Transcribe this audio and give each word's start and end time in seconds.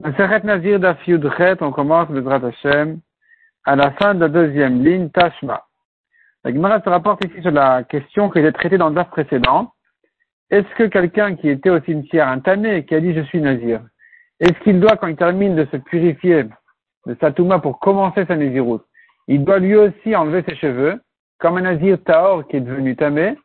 Maseret 0.00 0.44
Nazir 0.44 0.78
Daf 0.78 0.96
on 1.60 1.72
commence 1.72 2.08
le 2.10 2.22
Drat 2.22 2.40
Hashem 2.44 3.00
à 3.64 3.74
la 3.74 3.90
fin 3.92 4.14
de 4.14 4.20
la 4.20 4.28
deuxième 4.28 4.84
ligne, 4.84 5.10
Tashma. 5.10 5.64
La 6.44 6.52
Gemara 6.52 6.80
se 6.80 6.88
rapporte 6.88 7.24
ici 7.24 7.42
sur 7.42 7.50
la 7.50 7.82
question 7.82 8.30
qui 8.30 8.38
était 8.38 8.52
traitée 8.52 8.78
dans 8.78 8.90
le 8.90 8.94
Daf 8.94 9.10
précédent. 9.10 9.72
Est-ce 10.50 10.72
que 10.76 10.84
quelqu'un 10.84 11.34
qui 11.34 11.48
était 11.48 11.70
au 11.70 11.80
cimetière 11.80 12.28
un 12.28 12.40
et 12.62 12.84
qui 12.84 12.94
a 12.94 13.00
dit 13.00 13.12
je 13.12 13.22
suis 13.22 13.40
Nazir, 13.40 13.80
est-ce 14.38 14.58
qu'il 14.60 14.78
doit, 14.78 14.96
quand 14.96 15.08
il 15.08 15.16
termine 15.16 15.56
de 15.56 15.66
se 15.72 15.76
purifier 15.76 16.44
de 17.06 17.16
sa 17.20 17.32
touma 17.32 17.58
pour 17.58 17.80
commencer 17.80 18.24
sa 18.26 18.36
Naziroute, 18.36 18.84
il 19.26 19.44
doit 19.44 19.58
lui 19.58 19.74
aussi 19.74 20.14
enlever 20.14 20.44
ses 20.48 20.54
cheveux, 20.54 21.00
comme 21.38 21.56
un 21.56 21.62
Nazir 21.62 21.98
Taor 22.04 22.46
qui 22.46 22.56
est 22.56 22.60
devenu 22.60 22.94
Tamé, 22.94 23.36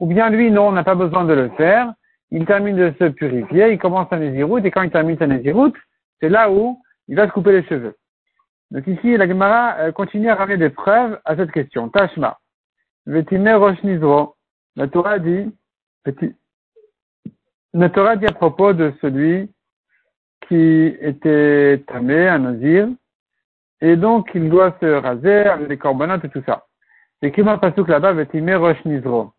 ou 0.00 0.06
bien 0.06 0.28
lui, 0.28 0.50
non, 0.50 0.68
on 0.68 0.72
n'a 0.72 0.84
pas 0.84 0.94
besoin 0.94 1.24
de 1.24 1.32
le 1.32 1.48
faire, 1.56 1.94
il 2.30 2.44
termine 2.44 2.76
de 2.76 2.92
se 2.98 3.04
purifier, 3.04 3.72
il 3.72 3.78
commence 3.78 4.10
sa 4.10 4.18
Naziroute, 4.18 4.66
et 4.66 4.70
quand 4.70 4.82
il 4.82 4.90
termine 4.90 5.16
sa 5.16 5.26
Naziroute, 5.26 5.74
c'est 6.20 6.28
là 6.28 6.50
où 6.50 6.82
il 7.08 7.16
va 7.16 7.26
se 7.26 7.32
couper 7.32 7.52
les 7.52 7.64
cheveux. 7.64 7.96
Donc 8.70 8.86
ici, 8.86 9.16
la 9.16 9.28
Gemara 9.28 9.76
euh, 9.78 9.92
continue 9.92 10.28
à 10.28 10.34
ramener 10.34 10.56
des 10.56 10.70
preuves 10.70 11.20
à 11.24 11.36
cette 11.36 11.52
question. 11.52 11.88
Tashma. 11.88 12.38
Vetime 13.06 13.48
Rosh 13.50 13.78
La 14.76 14.88
Torah 14.88 15.18
dit, 15.18 15.50
la 17.74 17.90
Torah 17.90 18.16
dit 18.16 18.26
à 18.26 18.32
propos 18.32 18.72
de 18.72 18.92
celui 19.00 19.50
qui 20.48 20.96
était 21.00 21.82
tamé, 21.86 22.28
un 22.28 22.38
nazir, 22.38 22.88
et 23.80 23.96
donc 23.96 24.30
il 24.34 24.48
doit 24.48 24.76
se 24.80 24.86
raser 24.86 25.44
avec 25.46 25.68
des 25.68 25.76
corbanotes 25.76 26.24
et 26.24 26.28
tout 26.30 26.42
ça. 26.46 26.66
C'est 27.22 27.32
qui 27.32 27.42
m'a 27.42 27.58
que 27.58 27.90
là-bas, 27.90 28.12
Vetime 28.12 28.54
Rosh 28.54 28.82
Nizro. 28.84 29.32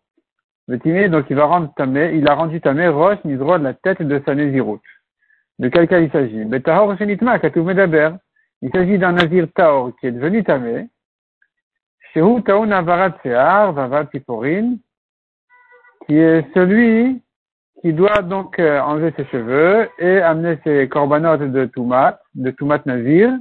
Vetime, 0.68 1.08
donc 1.08 1.26
il 1.30 1.36
va 1.36 1.44
rendre 1.44 1.72
tamé, 1.74 2.14
il 2.14 2.28
a 2.28 2.34
rendu 2.34 2.60
tamé 2.60 2.88
Rosh 2.88 3.22
Nizro 3.24 3.58
de 3.58 3.64
la 3.64 3.74
tête 3.74 4.02
de 4.02 4.22
sa 4.24 4.34
Néziroute. 4.34 4.82
De 5.58 5.68
quel 5.68 5.88
cas 5.88 6.00
il 6.00 6.10
s'agit 6.10 6.42
Il 8.62 8.70
s'agit 8.72 8.98
d'un 8.98 9.12
nazir 9.12 9.46
taor 9.54 9.92
qui 9.98 10.06
est 10.06 10.12
devenu 10.12 10.44
tamé. 10.44 10.88
Shehu 12.12 12.42
taun 12.42 12.70
avarat 12.70 13.18
sear, 13.22 13.72
vavat 13.72 14.06
qui 16.06 16.18
est 16.18 16.54
celui 16.54 17.22
qui 17.80 17.92
doit 17.92 18.22
donc 18.22 18.58
euh, 18.58 18.80
enlever 18.80 19.12
ses 19.16 19.24
cheveux 19.26 19.88
et 19.98 20.18
amener 20.18 20.58
ses 20.64 20.88
corbanotes 20.88 21.40
de 21.40 21.66
tumat, 21.66 22.18
de 22.34 22.50
tumat 22.50 22.84
nazir. 22.86 23.38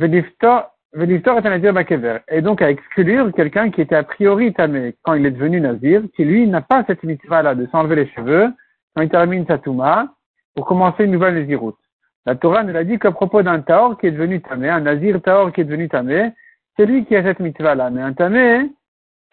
Est 0.00 1.28
un 1.28 1.40
nazir 1.40 1.72
bakever. 1.72 2.18
Et 2.28 2.40
donc 2.40 2.62
à 2.62 2.70
exclure 2.70 3.32
quelqu'un 3.34 3.70
qui 3.70 3.82
était 3.82 3.94
a 3.94 4.02
priori 4.02 4.52
tamé 4.54 4.94
quand 5.02 5.14
il 5.14 5.26
est 5.26 5.30
devenu 5.30 5.60
nazir, 5.60 6.02
qui 6.14 6.24
lui 6.24 6.46
n'a 6.46 6.62
pas 6.62 6.84
cette 6.86 7.02
mitzvah-là 7.02 7.54
de 7.54 7.66
s'enlever 7.66 7.96
les 7.96 8.08
cheveux 8.08 8.52
quand 8.94 9.02
il 9.02 9.10
termine 9.10 9.46
sa 9.46 9.58
touma 9.58 10.14
pour 10.58 10.66
commencer 10.66 11.04
une 11.04 11.12
nouvelle 11.12 11.34
naziroute. 11.34 11.78
La 12.26 12.34
Torah 12.34 12.64
ne 12.64 12.72
l'a 12.72 12.82
dit 12.82 12.98
qu'à 12.98 13.12
propos 13.12 13.44
d'un 13.44 13.60
Taor 13.60 13.96
qui 13.96 14.08
est 14.08 14.10
devenu 14.10 14.42
Tamé, 14.42 14.68
un 14.68 14.80
Nazir 14.80 15.22
Taor 15.22 15.52
qui 15.52 15.60
est 15.60 15.64
devenu 15.64 15.88
Tamé, 15.88 16.32
c'est 16.76 16.84
lui 16.84 17.04
qui 17.04 17.14
a 17.14 17.22
cette 17.22 17.38
mitzvah-là. 17.38 17.90
Mais 17.90 18.02
un 18.02 18.12
Tamé 18.12 18.68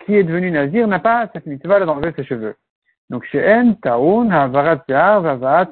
qui 0.06 0.16
est 0.16 0.24
devenu 0.24 0.52
Nazir 0.52 0.88
n'a 0.88 1.00
pas 1.00 1.28
cette 1.34 1.48
mitzvah-là 1.48 1.88
d'enlever 1.88 2.14
ses 2.16 2.24
cheveux. 2.26 2.54
Donc 3.10 3.24
chez 3.24 3.44
En, 3.44 3.74
Taoun, 3.74 4.32
Havarat 4.32 4.84
Vavat, 4.88 5.70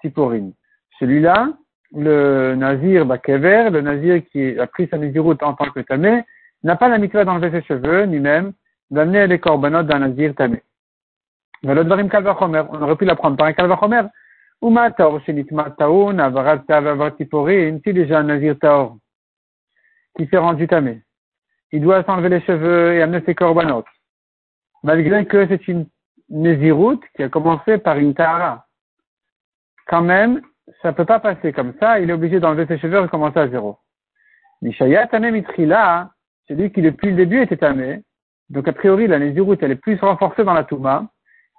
Siporin. 0.00 0.52
Celui-là, 0.98 1.50
le 1.94 2.54
Nazir 2.54 3.04
Bakever, 3.04 3.68
le 3.70 3.82
Nazir 3.82 4.22
qui 4.32 4.58
a 4.58 4.66
pris 4.66 4.88
sa 4.88 4.96
naziroute 4.96 5.42
en 5.42 5.52
tant 5.52 5.68
que 5.70 5.80
Tamé, 5.80 6.24
n'a 6.62 6.76
pas 6.76 6.88
la 6.88 6.96
mitzvah 6.96 7.26
d'enlever 7.26 7.50
ses 7.50 7.66
cheveux, 7.66 8.04
ni 8.04 8.20
même 8.20 8.54
d'amener 8.90 9.26
les 9.26 9.38
corbanotes 9.38 9.86
d'un 9.86 9.98
Nazir 9.98 10.34
Tamé. 10.34 10.62
On 11.62 11.76
aurait 11.76 12.96
pu 12.96 13.04
l'apprendre 13.04 13.36
par 13.36 13.48
un 13.48 13.52
Kalvachomer, 13.52 14.04
Uma 14.62 14.90
taor 14.90 15.20
shenitma 15.22 15.70
taoun, 15.70 16.20
avarat 16.20 16.66
tav 16.66 16.86
si 17.18 17.92
déjà 17.92 18.20
un 18.20 18.24
nazir 18.24 18.58
taor, 18.58 18.96
qui 20.16 20.26
s'est 20.26 20.38
rendu 20.38 20.66
tamé. 20.66 21.02
Il 21.72 21.82
doit 21.82 22.04
s'enlever 22.04 22.28
les 22.28 22.40
cheveux 22.42 22.94
et 22.94 23.02
amener 23.02 23.22
ses 23.26 23.34
corbanotes. 23.34 23.86
Malgré 24.82 25.26
que 25.26 25.46
c'est 25.48 25.66
une 25.66 25.86
naziroute 26.28 27.02
qui 27.16 27.22
a 27.22 27.28
commencé 27.28 27.78
par 27.78 27.98
une 27.98 28.14
tahara. 28.14 28.66
Quand 29.86 30.02
même, 30.02 30.40
ça 30.82 30.92
peut 30.92 31.04
pas 31.04 31.20
passer 31.20 31.52
comme 31.52 31.74
ça, 31.78 32.00
il 32.00 32.10
est 32.10 32.12
obligé 32.12 32.40
d'enlever 32.40 32.66
ses 32.66 32.78
cheveux 32.78 32.96
et 32.96 33.00
recommencer 33.00 33.40
à 33.40 33.48
zéro. 33.48 33.78
Mishaya 34.62 35.06
tamé 35.06 35.30
mitrila, 35.30 36.10
celui 36.48 36.72
qui 36.72 36.80
depuis 36.80 37.10
le 37.10 37.16
début 37.16 37.42
était 37.42 37.56
tamé, 37.56 38.02
donc 38.48 38.66
a 38.68 38.72
priori 38.72 39.06
la 39.06 39.18
naziroute 39.18 39.62
elle 39.62 39.72
est 39.72 39.76
plus 39.76 39.98
renforcée 40.00 40.44
dans 40.44 40.54
la 40.54 40.64
touma, 40.64 41.06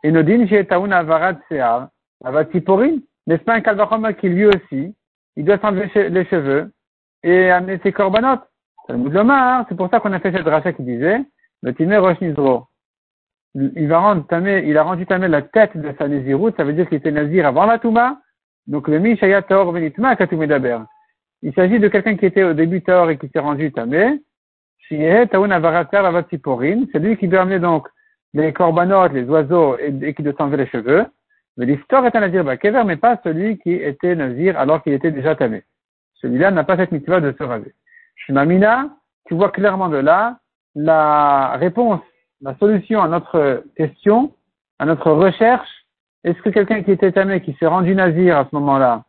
et 0.03 0.11
nodin 0.11 0.45
taoun 0.63 0.91
avarat 0.91 1.37
sear, 1.49 1.89
Avatiporin, 2.25 2.97
n'est-ce 3.27 3.43
pas 3.43 3.53
un 3.53 3.61
Kalvachoma 3.61 4.13
qui 4.13 4.29
lui 4.29 4.47
aussi, 4.47 4.95
il 5.35 5.45
doit 5.45 5.59
s'enlever 5.59 6.09
les 6.09 6.25
cheveux 6.25 6.71
et 7.23 7.51
amener 7.51 7.79
ses 7.83 7.91
corbanotes. 7.91 8.43
C'est 8.87 9.77
pour 9.77 9.89
ça 9.89 9.99
qu'on 9.99 10.11
a 10.11 10.19
fait 10.19 10.31
cette 10.31 10.47
rachat 10.47 10.73
qui 10.73 10.83
disait, 10.83 11.21
le 11.61 11.73
Timé 11.73 11.97
Rosh 11.97 12.17
Il 12.21 13.87
va 13.87 13.99
rendre 13.99 14.25
tamé, 14.27 14.63
il 14.67 14.77
a 14.77 14.83
rendu 14.83 15.05
tamé 15.05 15.27
la 15.27 15.43
tête 15.43 15.77
de 15.77 15.93
sa 15.97 16.07
Néziroute, 16.07 16.57
ça 16.57 16.63
veut 16.63 16.73
dire 16.73 16.87
qu'il 16.89 16.97
était 16.97 17.11
Nazir 17.11 17.45
avant 17.45 17.65
la 17.65 17.79
Touma. 17.79 18.19
Donc 18.67 18.87
le 18.87 18.97
Mishaya 18.99 19.43
Taor 19.43 19.71
Venitma 19.71 20.15
Katumé 20.15 20.47
Daber. 20.47 20.79
Il 21.43 21.53
s'agit 21.53 21.79
de 21.79 21.87
quelqu'un 21.87 22.17
qui 22.17 22.25
était 22.25 22.43
au 22.43 22.53
début 22.53 22.81
Taor 22.81 23.11
et 23.11 23.17
qui 23.19 23.29
s'est 23.29 23.39
rendu 23.39 23.71
tamé. 23.71 24.19
C'est 24.89 24.97
lui 26.99 27.17
qui 27.17 27.27
doit 27.27 27.41
amener 27.41 27.59
donc 27.59 27.87
les 28.33 28.53
corbanotes, 28.53 29.13
les 29.13 29.23
oiseaux 29.23 29.77
et, 29.77 29.93
et 30.01 30.13
qui 30.13 30.23
doit 30.23 30.33
s'enlever 30.37 30.57
les 30.57 30.67
cheveux. 30.67 31.05
Mais 31.57 31.65
l'histoire 31.65 32.05
est 32.05 32.15
un 32.15 32.19
nazir 32.19 32.43
bakever, 32.43 32.83
mais 32.85 32.97
pas 32.97 33.19
celui 33.23 33.57
qui 33.59 33.73
était 33.73 34.15
nazir 34.15 34.59
alors 34.59 34.83
qu'il 34.83 34.93
était 34.93 35.11
déjà 35.11 35.35
tamé. 35.35 35.63
Celui-là 36.15 36.51
n'a 36.51 36.63
pas 36.63 36.77
cette 36.77 36.91
mitzvah 36.91 37.21
de 37.21 37.33
se 37.37 37.43
raser. 37.43 37.73
Shimamina, 38.15 38.89
tu 39.25 39.35
vois 39.35 39.51
clairement 39.51 39.89
de 39.89 39.97
là 39.97 40.39
la 40.75 41.55
réponse, 41.57 42.01
la 42.41 42.55
solution 42.57 43.01
à 43.01 43.07
notre 43.07 43.63
question, 43.77 44.33
à 44.79 44.85
notre 44.85 45.11
recherche. 45.11 45.69
Est-ce 46.23 46.41
que 46.41 46.49
quelqu'un 46.49 46.83
qui 46.83 46.91
était 46.91 47.11
tamé, 47.11 47.41
qui 47.41 47.53
s'est 47.53 47.67
rendu 47.67 47.95
nazir 47.95 48.37
à 48.37 48.45
ce 48.45 48.55
moment-là, 48.55 49.05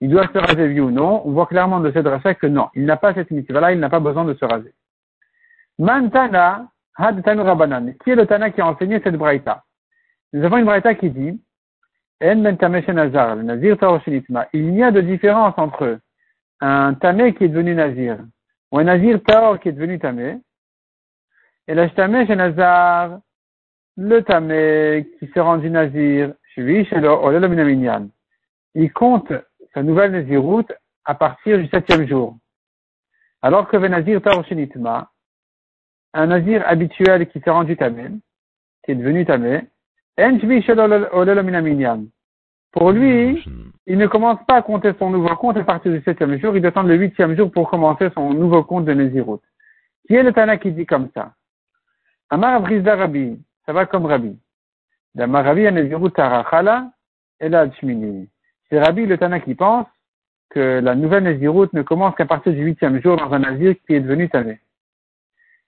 il 0.00 0.08
doit 0.08 0.28
se 0.32 0.38
raser 0.38 0.66
oui 0.68 0.80
ou 0.80 0.90
non? 0.90 1.22
On 1.26 1.32
voit 1.32 1.46
clairement 1.46 1.80
de 1.80 1.90
cette 1.92 2.06
recherche 2.06 2.38
que 2.38 2.46
non, 2.46 2.68
il 2.74 2.86
n'a 2.86 2.96
pas 2.96 3.12
cette 3.12 3.30
mitzvah-là, 3.30 3.72
il 3.72 3.80
n'a 3.80 3.90
pas 3.90 4.00
besoin 4.00 4.24
de 4.24 4.34
se 4.34 4.44
raser. 4.44 4.72
Mantana, 5.78 6.68
had 6.96 7.22
Rabanan. 7.26 7.94
Qui 8.04 8.10
est 8.10 8.14
le 8.14 8.26
Tana 8.26 8.50
qui 8.50 8.60
a 8.60 8.66
enseigné 8.66 9.00
cette 9.02 9.16
braïta? 9.16 9.64
Nous 10.32 10.44
avons 10.44 10.58
une 10.58 10.64
braïta 10.64 10.94
qui 10.94 11.10
dit 11.10 11.40
il 12.22 12.28
y 14.74 14.82
a 14.82 14.90
de 14.90 15.00
différence 15.00 15.54
entre 15.56 15.98
un 16.60 16.94
tamé 16.94 17.34
qui 17.34 17.44
est 17.44 17.48
devenu 17.48 17.74
nazir 17.74 18.18
ou 18.70 18.78
un 18.78 18.84
nazir 18.84 19.22
taor 19.22 19.58
qui 19.58 19.70
est 19.70 19.72
devenu 19.72 19.98
tamé. 19.98 20.38
Et 21.66 21.74
la 21.74 21.88
tamé 21.88 22.26
chez 22.26 22.36
nazar, 22.36 23.20
le 23.96 24.20
tamé 24.20 25.08
qui 25.18 25.28
s'est 25.28 25.40
rendu 25.40 25.70
nazir, 25.70 26.34
il 28.74 28.92
compte 28.92 29.32
sa 29.72 29.82
nouvelle 29.82 30.12
naziroute 30.12 30.72
à 31.04 31.14
partir 31.14 31.58
du 31.58 31.68
septième 31.68 32.06
jour. 32.06 32.36
Alors 33.40 33.66
que 33.68 33.78
le 33.78 33.88
nazir 33.88 34.20
taor 34.20 34.44
un 36.12 36.26
nazir 36.26 36.62
habituel 36.66 37.28
qui 37.28 37.40
s'est 37.40 37.50
rendu 37.50 37.76
tamé, 37.76 38.10
qui 38.84 38.90
est 38.92 38.96
devenu 38.96 39.24
tamé, 39.24 39.62
pour 42.72 42.92
lui, 42.92 43.44
il 43.86 43.98
ne 43.98 44.06
commence 44.06 44.38
pas 44.46 44.56
à 44.56 44.62
compter 44.62 44.92
son 44.98 45.10
nouveau 45.10 45.34
compte 45.36 45.56
à 45.56 45.64
partir 45.64 45.90
du 45.90 46.00
septième 46.02 46.38
jour, 46.38 46.56
il 46.56 46.64
attend 46.64 46.84
le 46.84 46.94
huitième 46.94 47.36
jour 47.36 47.50
pour 47.50 47.68
commencer 47.68 48.10
son 48.14 48.32
nouveau 48.32 48.62
compte 48.62 48.84
de 48.84 48.92
Nézirut. 48.92 49.40
Qui 50.06 50.14
est 50.14 50.22
le 50.22 50.32
Tana 50.32 50.56
qui 50.56 50.70
dit 50.70 50.86
comme 50.86 51.08
ça? 51.12 51.32
Amar 52.30 52.60
Brizda 52.60 52.94
Rabbi, 52.94 53.40
ça 53.66 53.72
va 53.72 53.86
comme 53.86 54.06
Rabbi. 54.06 54.38
D'Amar 55.16 55.44
Rabbi 55.44 55.66
a 55.66 55.72
Nézirut 55.72 56.12
Tarachala 56.12 56.92
et 57.40 57.48
la 57.48 57.66
C'est 57.80 58.80
Rabbi 58.80 59.06
le 59.06 59.18
Tana 59.18 59.40
qui 59.40 59.56
pense 59.56 59.86
que 60.50 60.80
la 60.80 60.94
nouvelle 60.94 61.24
Nézirut 61.24 61.68
ne 61.72 61.82
commence 61.82 62.14
qu'à 62.14 62.26
partir 62.26 62.52
du 62.52 62.62
huitième 62.62 63.02
jour 63.02 63.16
dans 63.16 63.32
un 63.32 63.40
Nazir 63.40 63.74
qui 63.84 63.94
est 63.94 64.00
devenu 64.00 64.28
Tané. 64.28 64.60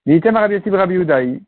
Rabbi 0.05 1.41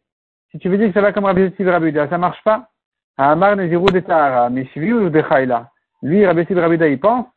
Si 0.52 0.60
tu 0.60 0.70
veux 0.70 0.78
dire 0.78 0.88
que 0.90 0.94
ça 0.94 1.02
va 1.02 1.14
comme 1.14 1.26
Rabbi 1.26 1.54
Rabbi 1.60 1.94
ça 1.94 2.18
marche 2.18 2.44
pas? 2.44 2.70
Amar 3.18 3.56
Nezirut 3.56 3.92
de 3.94 4.02
Tahara, 4.02 4.50
Mishvi 4.50 4.92
ou 4.92 5.10
de 5.10 5.22
Chayla. 5.22 5.72
Lui, 6.02 6.26
Rabbi 6.26 6.46
Sid 6.46 6.58
Rabbi 6.58 6.76
il 6.76 7.00
pense 7.00 7.28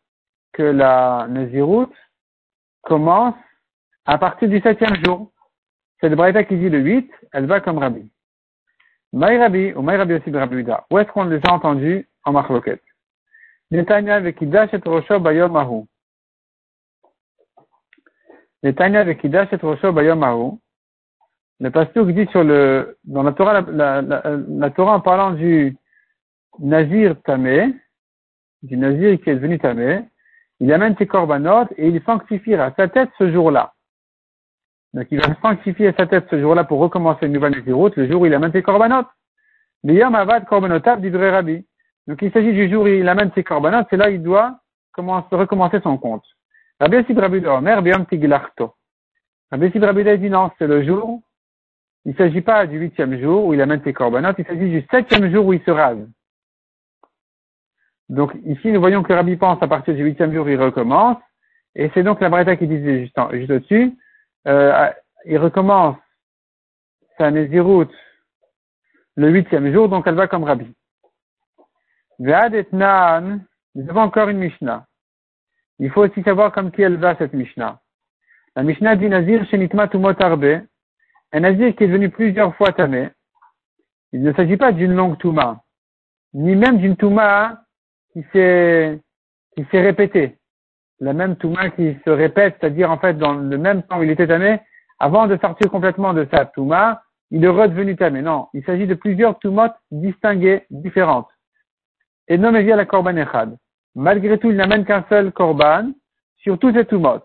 que 0.52 0.62
la 0.62 1.26
Nezirut 1.28 1.92
commence 2.82 3.36
à 4.04 4.18
partir 4.18 4.48
du 4.48 4.60
septième 4.60 4.96
jour. 5.04 5.30
C'est 6.00 6.08
le 6.08 6.16
Braïta 6.16 6.44
qui 6.44 6.56
dit 6.56 6.68
le 6.68 6.78
8, 6.78 7.10
elle 7.32 7.46
va 7.46 7.60
comme 7.60 7.78
Rabbi. 7.78 8.10
Maï 9.12 9.38
Rabbi 9.38 9.72
ou 9.74 9.82
Maï 9.82 9.96
Rabbi 9.96 10.14
aussi 10.14 10.30
de 10.30 10.38
Où 10.90 10.98
est-ce 10.98 11.10
qu'on 11.12 11.24
les 11.24 11.40
a 11.46 11.52
entendus 11.52 12.08
en 12.24 12.32
Machloket? 12.32 12.82
Netanya 13.70 14.16
avec 14.16 14.40
Idash 14.40 14.72
et 14.72 14.80
Rosho 14.84 15.20
Bayom 15.20 15.52
Mahu. 15.52 15.84
Netanya 18.62 19.00
avec 19.00 19.22
Idash 19.24 19.52
et 19.52 19.56
Rosho 19.56 19.92
Bayom 19.92 20.18
Mahu. 20.18 20.58
Le 21.60 21.70
pasteur 21.70 22.06
dit 22.06 22.26
sur 22.30 22.44
le, 22.44 22.98
dans 23.04 23.22
la 23.22 23.32
Torah, 23.32 23.62
la, 23.62 24.00
la, 24.02 24.20
la, 24.48 24.70
Torah 24.70 24.94
en 24.94 25.00
parlant 25.00 25.32
du 25.32 25.76
Nazir 26.60 27.20
Tamé, 27.22 27.74
du 28.62 28.76
Nazir 28.76 29.20
qui 29.20 29.30
est 29.30 29.34
devenu 29.34 29.58
Tamé, 29.58 30.04
il 30.60 30.72
amène 30.72 30.96
ses 30.96 31.06
corbanotes 31.06 31.72
et 31.76 31.88
il 31.88 32.02
sanctifiera 32.04 32.72
sa 32.76 32.88
tête 32.88 33.10
ce 33.18 33.32
jour-là. 33.32 33.74
Donc 34.94 35.06
il 35.10 35.20
va 35.20 35.34
sanctifier 35.42 35.92
sa 35.98 36.06
tête 36.06 36.26
ce 36.30 36.40
jour-là 36.40 36.64
pour 36.64 36.78
recommencer 36.78 37.26
une 37.26 37.32
nouvelle 37.32 37.60
route 37.72 37.96
le 37.96 38.08
jour 38.08 38.22
où 38.22 38.26
il 38.26 38.34
amène 38.34 38.52
ses 38.52 38.62
corbanotes. 38.62 39.08
L'iyam 39.82 40.14
avad 40.14 40.44
corbanotav 40.46 41.00
d'Ivre 41.00 41.26
Rabbi. 41.26 41.64
Donc 42.06 42.22
il 42.22 42.32
s'agit 42.32 42.52
du 42.52 42.70
jour 42.70 42.84
où 42.84 42.88
il 42.88 43.08
amène 43.08 43.30
ses 43.34 43.44
corbanotes, 43.44 43.86
c'est 43.90 43.96
là 43.96 44.10
il 44.10 44.22
doit 44.22 44.60
commencer, 44.92 45.28
recommencer 45.32 45.80
son 45.82 45.98
compte. 45.98 46.24
Rabbi 46.80 46.96
Yossi 46.96 47.12
Rabbi 47.12 47.44
Omer, 47.46 47.82
Tiglarto. 48.08 48.74
Rabbi 49.50 49.66
Yossi 49.66 49.78
Rabbi 49.78 50.18
dit 50.18 50.30
non, 50.30 50.50
c'est 50.58 50.66
le 50.66 50.84
jour. 50.84 51.20
Il 52.04 52.12
ne 52.12 52.16
s'agit 52.16 52.40
pas 52.40 52.66
du 52.66 52.78
huitième 52.78 53.20
jour 53.20 53.44
où 53.46 53.54
il 53.54 53.60
amène 53.60 53.82
ses 53.82 53.92
corbanotes, 53.92 54.36
il 54.38 54.46
s'agit 54.46 54.70
du 54.70 54.86
septième 54.90 55.30
jour 55.30 55.46
où 55.46 55.52
il 55.52 55.62
se 55.62 55.70
rase. 55.70 56.06
Donc 58.08 58.32
ici, 58.46 58.72
nous 58.72 58.80
voyons 58.80 59.02
que 59.02 59.12
Rabbi 59.12 59.36
pense 59.36 59.62
à 59.62 59.68
partir 59.68 59.94
du 59.94 60.02
huitième 60.02 60.32
jour, 60.32 60.48
il 60.48 60.60
recommence. 60.60 61.18
Et 61.74 61.90
c'est 61.94 62.02
donc 62.02 62.20
la 62.20 62.30
Breta 62.30 62.56
qui 62.56 62.66
disait 62.66 63.02
juste, 63.02 63.18
au-dessus, 63.18 63.92
euh, 64.46 64.90
il 65.26 65.38
recommence 65.38 65.96
sa 67.18 67.30
Néziroute 67.30 67.92
le 69.16 69.30
huitième 69.30 69.72
jour, 69.72 69.88
donc 69.88 70.06
elle 70.06 70.14
va 70.14 70.28
comme 70.28 70.44
Rabbi. 70.44 70.72
Ve'ad 72.20 72.54
et 72.54 72.66
Naan, 72.72 73.44
nous 73.74 73.90
avons 73.90 74.02
encore 74.02 74.28
une 74.28 74.38
Mishnah. 74.38 74.86
Il 75.78 75.90
faut 75.90 76.04
aussi 76.04 76.22
savoir 76.22 76.52
comme 76.52 76.70
qui 76.72 76.82
elle 76.82 76.96
va, 76.96 77.16
cette 77.16 77.32
Mishnah. 77.32 77.80
La 78.56 78.62
Mishnah 78.62 78.96
dit 78.96 79.08
Nazir 79.08 79.44
Shenitma 79.46 79.88
Tumot 79.88 80.20
Arbe, 80.20 80.62
un 81.32 81.40
Nazir 81.40 81.74
qui 81.74 81.84
est 81.84 81.88
devenu 81.88 82.10
plusieurs 82.10 82.54
fois 82.56 82.72
tamé. 82.72 83.10
Il 84.12 84.22
ne 84.22 84.32
s'agit 84.32 84.56
pas 84.56 84.72
d'une 84.72 84.94
longue 84.94 85.18
Touma, 85.18 85.62
ni 86.32 86.56
même 86.56 86.78
d'une 86.78 86.96
Touma 86.96 87.62
qui 88.12 88.24
s'est, 88.32 88.98
qui 89.54 89.66
s'est 89.70 89.82
répétée. 89.82 90.38
La 91.00 91.12
même 91.12 91.36
Touma 91.36 91.70
qui 91.70 91.96
se 92.04 92.10
répète, 92.10 92.56
c'est-à-dire 92.58 92.90
en 92.90 92.98
fait 92.98 93.14
dans 93.14 93.34
le 93.34 93.58
même 93.58 93.82
temps 93.82 94.00
où 94.00 94.02
il 94.02 94.10
était 94.10 94.26
tamé, 94.26 94.60
avant 94.98 95.26
de 95.26 95.36
sortir 95.36 95.70
complètement 95.70 96.14
de 96.14 96.26
sa 96.30 96.46
Touma, 96.46 97.02
il 97.30 97.44
est 97.44 97.48
redevenu 97.48 97.96
tamé. 97.96 98.22
Non, 98.22 98.48
il 98.54 98.64
s'agit 98.64 98.86
de 98.86 98.94
plusieurs 98.94 99.38
Tumot 99.38 99.68
distinguées, 99.90 100.64
différentes. 100.70 101.28
Et 102.26 102.38
mais 102.38 102.62
via 102.62 102.76
la 102.76 102.84
Korban 102.84 103.16
Echad. 103.16 103.56
Malgré 103.94 104.38
tout, 104.38 104.50
il 104.50 104.56
n'amène 104.56 104.84
qu'un 104.84 105.04
seul 105.08 105.32
Korban 105.32 105.92
sur 106.38 106.58
tous 106.58 106.72
ces 106.72 106.86
Tumot. 106.86 107.22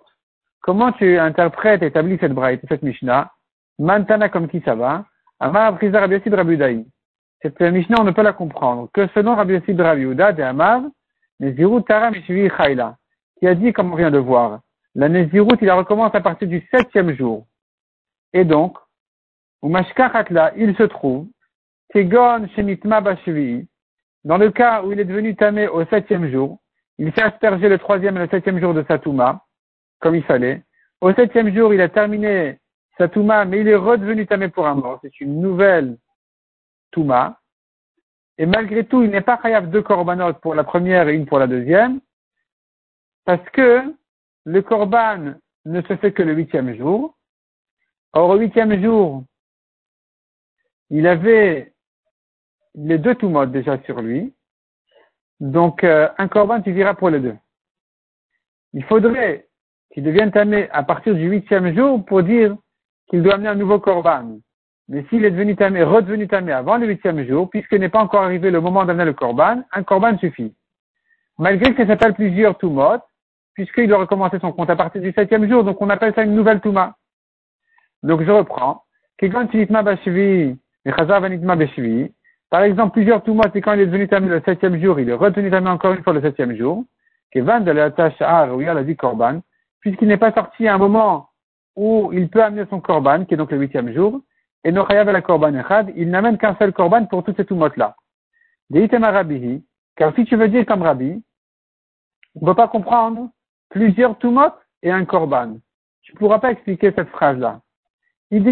Comment 0.62 0.92
tu 0.94 1.18
interprètes, 1.18 1.84
établis 1.84 2.18
cette 2.20 2.34
braille, 2.34 2.60
cette 2.70 2.84
Mishnah? 2.84 3.32
Mantana 3.80 4.30
comme 4.30 4.48
qui 4.48 4.62
ça 4.62 4.76
va? 4.76 5.06
Amar 5.40 5.76
Prisa 5.78 6.00
Rabbi 6.00 6.18
Rabudaï. 6.30 6.86
Cette 7.42 7.60
Mishnah, 7.60 7.98
on 8.00 8.06
ne 8.06 8.12
peut 8.12 8.22
la 8.22 8.32
comprendre 8.32 8.90
que 8.94 9.08
selon 9.08 9.36
Rabbi 9.36 9.56
Yossi 9.56 9.74
de 9.74 9.84
Rabbi 9.84 10.04
Uda 10.04 10.32
de 10.32 10.42
Amar, 10.42 10.82
Nezirut 11.40 11.84
Tara 11.84 12.10
Mishvi 12.12 12.50
Chayla, 12.58 12.96
qui 13.38 13.48
a 13.48 13.56
dit, 13.56 13.74
comme 13.74 13.92
on 13.92 13.98
vient 13.98 14.12
de 14.12 14.18
voir, 14.18 14.62
la 14.96 15.10
Nezirut, 15.10 15.58
il 15.60 15.68
la 15.68 15.76
recommence 15.76 16.16
à 16.16 16.22
partir 16.22 16.48
du 16.48 16.66
septième 16.72 17.14
jour. 17.14 17.46
Et 18.32 18.46
donc, 18.46 18.78
ou 19.62 19.70
Mashkachatla, 19.70 20.54
il 20.56 20.76
se 20.78 20.84
trouve, 20.84 21.28
Kegon 21.94 22.48
Shemitma 22.56 23.02
Bashvi, 23.02 23.68
dans 24.24 24.38
le 24.38 24.52
cas 24.52 24.82
où 24.84 24.94
il 24.94 25.00
est 25.00 25.06
devenu 25.06 25.36
tamé 25.36 25.68
au 25.68 25.86
septième 25.86 26.32
jour, 26.32 26.60
il 26.98 27.14
s'est 27.14 27.24
aspergé 27.24 27.68
le 27.68 27.78
troisième 27.78 28.16
et 28.18 28.22
le 28.22 28.30
septième 28.30 28.60
jour 28.60 28.74
de 28.74 28.86
Satouma, 28.88 29.44
comme 30.00 30.16
il 30.16 30.24
fallait. 30.24 30.64
Au 31.02 31.14
septième 31.14 31.54
jour, 31.54 31.74
il 31.74 31.82
a 31.82 31.90
terminé 31.90 32.60
Satouma, 32.98 33.46
mais 33.46 33.62
il 33.62 33.68
est 33.68 33.76
redevenu 33.76 34.26
tamé 34.28 34.50
pour 34.50 34.68
un 34.68 34.76
mort. 34.76 35.00
C'est 35.02 35.20
une 35.20 35.42
nouvelle 35.42 35.98
Touma. 36.92 37.40
Et 38.38 38.46
malgré 38.46 38.86
tout, 38.86 39.04
il 39.04 39.10
n'est 39.10 39.22
pas 39.22 39.40
chayav 39.42 39.70
deux 39.70 39.82
korbanot 39.82 40.34
pour 40.34 40.56
la 40.56 40.64
première 40.64 41.08
et 41.08 41.16
une 41.16 41.26
pour 41.26 41.40
la 41.40 41.48
deuxième, 41.48 42.00
parce 43.26 43.48
que 43.52 43.94
le 44.46 44.62
korban 44.62 45.36
ne 45.66 45.82
se 45.82 45.96
fait 45.98 46.12
que 46.12 46.24
le 46.24 46.34
huitième 46.34 46.76
jour. 46.76 47.16
Or, 48.14 48.30
au 48.30 48.38
huitième 48.38 48.82
jour, 48.82 49.24
il 50.90 51.08
avait 51.08 51.74
les 52.76 52.98
deux 52.98 53.16
Toumot 53.16 53.46
déjà 53.48 53.82
sur 53.84 54.02
lui. 54.02 54.34
Donc, 55.40 55.84
euh, 55.84 56.10
un 56.18 56.28
korban 56.28 56.64
suffira 56.64 56.94
pour 56.94 57.10
les 57.10 57.20
deux. 57.20 57.36
Il 58.74 58.84
faudrait 58.86 59.48
qu'il 59.92 60.04
devienne 60.04 60.32
tamé 60.32 60.70
à 60.72 60.84
partir 60.84 61.14
du 61.14 61.28
huitième 61.28 61.76
jour 61.76 62.04
pour 62.06 62.24
dire 62.24 62.56
qu'il 63.10 63.22
doit 63.22 63.36
amener 63.36 63.50
un 63.50 63.56
nouveau 63.56 63.80
korban. 63.80 64.38
Mais 64.90 65.06
s'il 65.10 65.24
est 65.24 65.32
devenu 65.32 65.56
tamé, 65.56 65.84
redevenu 65.84 66.28
tamé 66.28 66.52
avant 66.52 66.78
le 66.78 66.88
huitième 66.88 67.26
jour, 67.26 67.50
puisqu'il 67.50 67.80
n'est 67.80 67.90
pas 67.90 68.02
encore 68.02 68.24
arrivé 68.24 68.52
le 68.52 68.60
moment 68.60 68.84
d'amener 68.86 69.06
le 69.06 69.14
korban, 69.14 69.64
un 69.72 69.84
korban 69.84 70.18
suffit. 70.18 70.54
Malgré 71.38 71.74
que 71.74 71.84
ça 71.84 71.88
s'appelle 71.88 72.14
plusieurs 72.14 72.58
tumot, 72.58 73.00
puisqu'il 73.54 73.88
doit 73.88 74.00
recommencer 74.00 74.40
son 74.40 74.52
compte 74.52 74.70
à 74.70 74.76
partir 74.76 75.02
du 75.02 75.12
septième 75.14 75.50
jour, 75.50 75.64
donc 75.64 75.82
on 75.82 75.90
appelle 75.90 76.14
ça 76.14 76.24
une 76.24 76.36
nouvelle 76.36 76.60
touma. 76.60 76.96
Donc 78.04 78.24
je 78.24 78.32
reprends. 78.32 78.84
Par 82.50 82.64
exemple, 82.64 82.92
plusieurs 82.92 83.24
tumot, 83.24 83.44
c'est 83.54 83.62
quand 83.62 83.74
il 83.74 83.80
est 83.80 83.86
devenu 83.86 84.08
tamé 84.08 84.28
le 84.28 84.42
septième 84.44 84.82
jour, 84.82 85.00
il 85.00 85.10
est 85.10 85.14
redevenu 85.14 85.50
tamé 85.50 85.70
encore 85.70 85.94
une 85.94 86.04
fois 86.04 86.14
le 86.14 86.22
septième 86.22 86.56
jour. 86.56 86.84
Puisqu'il 89.80 90.08
n'est 90.08 90.18
pas 90.18 90.32
sorti 90.34 90.68
à 90.68 90.76
un 90.76 90.78
moment 90.78 91.30
où 91.76 92.12
il 92.14 92.30
peut 92.30 92.44
amener 92.44 92.66
son 92.70 92.80
korban, 92.80 93.26
qui 93.26 93.34
est 93.34 93.38
donc 93.38 93.52
le 93.52 93.58
huitième 93.58 93.94
jour, 93.94 94.22
et 94.64 94.72
Nochayav 94.72 95.10
la 95.10 95.22
korban 95.22 95.56
echad, 95.56 95.92
il 95.96 96.10
n'amène 96.10 96.38
qu'un 96.38 96.56
seul 96.56 96.72
korban 96.72 97.06
pour 97.06 97.24
toutes 97.24 97.38
ces 97.38 97.46
tumot-là. 97.46 97.96
Rabbihi, 98.72 99.64
car 99.96 100.16
si 100.16 100.26
tu 100.26 100.36
veux 100.36 100.48
dire 100.48 100.66
comme 100.66 100.82
Rabbi, 100.82 101.22
on 102.36 102.42
ne 102.42 102.46
peut 102.46 102.56
pas 102.56 102.68
comprendre 102.68 103.30
plusieurs 103.70 104.18
tumot 104.20 104.52
et 104.82 104.92
un 104.92 105.06
korban. 105.06 105.58
Tu 106.02 106.14
ne 106.14 106.18
pourras 106.18 106.40
pas 106.40 106.52
expliquer 106.52 106.92
cette 106.96 107.10
phrase-là. 107.10 107.62
Si, 108.32 108.44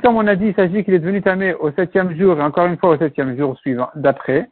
comme 0.00 0.16
on 0.16 0.26
a 0.26 0.36
dit, 0.36 0.46
il 0.46 0.54
s'agit 0.54 0.84
qu'il 0.84 0.94
est 0.94 0.98
devenu 0.98 1.22
tamé 1.22 1.54
au 1.54 1.72
septième 1.72 2.14
jour 2.14 2.38
et 2.38 2.42
encore 2.42 2.66
une 2.66 2.76
fois 2.76 2.90
au 2.90 2.98
septième 2.98 3.38
jour 3.38 3.56
suivant, 3.58 3.88
d'après, 3.94 4.50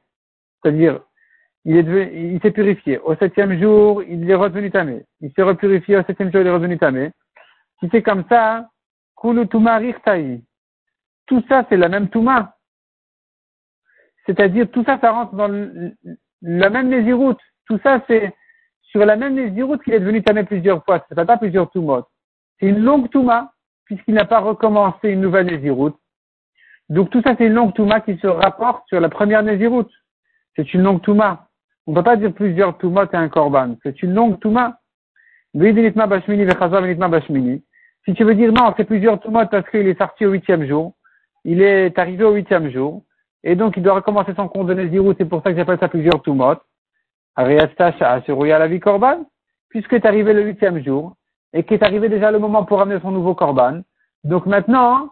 c'est-à-dire, 0.62 1.00
il 1.66 2.38
s'est 2.42 2.52
purifié. 2.52 2.98
Au 2.98 3.16
septième 3.16 3.60
jour, 3.60 4.02
il 4.04 4.30
est 4.30 4.34
redevenu 4.34 4.70
tamé. 4.70 5.04
Il 5.20 5.32
s'est 5.32 5.42
repurifié 5.42 5.96
au 5.96 6.04
septième 6.04 6.30
jour, 6.30 6.40
il 6.40 6.46
est 6.46 6.52
redevenu 6.52 6.78
tamé. 6.78 7.10
Si 7.80 7.88
c'est 7.90 8.02
comme 8.02 8.24
ça, 8.28 8.68
tout 11.26 11.42
ça, 11.48 11.66
c'est 11.68 11.76
la 11.76 11.88
même 11.88 12.08
Touma. 12.08 12.54
C'est-à-dire, 14.26 14.70
tout 14.70 14.84
ça, 14.84 14.98
ça 15.00 15.10
rentre 15.10 15.34
dans 15.34 15.48
la 16.42 16.70
même 16.70 16.88
Néziroute. 16.88 17.40
Tout 17.66 17.78
ça, 17.82 18.02
c'est 18.06 18.32
sur 18.82 19.04
la 19.04 19.16
même 19.16 19.34
Néziroute 19.34 19.82
qu'il 19.82 19.94
est 19.94 20.00
devenu 20.00 20.22
tamé 20.22 20.44
plusieurs 20.44 20.84
fois. 20.84 21.04
N'est 21.16 21.24
pas 21.24 21.36
plusieurs 21.36 21.70
Toumot. 21.70 22.04
C'est 22.60 22.66
une 22.66 22.78
longue 22.78 23.10
Touma, 23.10 23.52
puisqu'il 23.84 24.14
n'a 24.14 24.24
pas 24.24 24.40
recommencé 24.40 25.08
une 25.08 25.20
nouvelle 25.20 25.46
Néziroute. 25.46 25.98
Donc 26.88 27.10
tout 27.10 27.22
ça, 27.22 27.34
c'est 27.36 27.46
une 27.46 27.54
longue 27.54 27.74
Touma 27.74 28.00
qui 28.00 28.16
se 28.18 28.26
rapporte 28.26 28.86
sur 28.88 29.00
la 29.00 29.08
première 29.08 29.42
Néziroute. 29.42 29.90
C'est 30.54 30.72
une 30.74 30.82
longue 30.82 31.02
Touma. 31.02 31.48
On 31.86 31.92
ne 31.92 31.96
peut 31.96 32.02
pas 32.02 32.16
dire 32.16 32.32
plusieurs 32.32 32.76
Toumot 32.78 33.04
et 33.04 33.16
un 33.16 33.28
Korban. 33.28 33.76
C'est 33.82 34.02
une 34.02 34.14
longue 34.14 34.40
Touma. 34.40 34.80
Si 38.06 38.14
tu 38.14 38.24
veux 38.24 38.34
dire 38.34 38.52
non, 38.52 38.74
c'est 38.76 38.84
plusieurs 38.84 39.18
tumot 39.20 39.46
parce 39.46 39.68
qu'il 39.70 39.88
est 39.88 39.98
sorti 39.98 40.26
au 40.26 40.32
huitième 40.32 40.66
jour, 40.66 40.92
il 41.44 41.62
est 41.62 41.98
arrivé 41.98 42.24
au 42.24 42.34
huitième 42.34 42.70
jour, 42.70 43.02
et 43.42 43.56
donc 43.56 43.76
il 43.76 43.82
doit 43.82 43.94
recommencer 43.94 44.32
son 44.36 44.48
compte 44.48 44.66
de 44.66 44.74
Nézirou, 44.74 45.14
c'est 45.16 45.24
pour 45.24 45.42
ça 45.42 45.50
que 45.50 45.56
j'appelle 45.56 45.78
ça 45.80 45.88
plusieurs 45.88 46.20
tumot. 46.22 46.56
la 47.38 48.68
vie 48.68 48.80
Korban, 48.80 49.24
puisque 49.70 49.94
est 49.94 50.04
arrivé 50.04 50.34
le 50.34 50.42
huitième 50.42 50.84
jour, 50.84 51.16
et 51.52 51.62
qu'est 51.62 51.82
arrivé 51.82 52.08
déjà 52.08 52.30
le 52.30 52.38
moment 52.38 52.64
pour 52.64 52.80
amener 52.80 53.00
son 53.00 53.10
nouveau 53.10 53.34
Korban. 53.34 53.80
Donc 54.24 54.44
maintenant, 54.46 55.08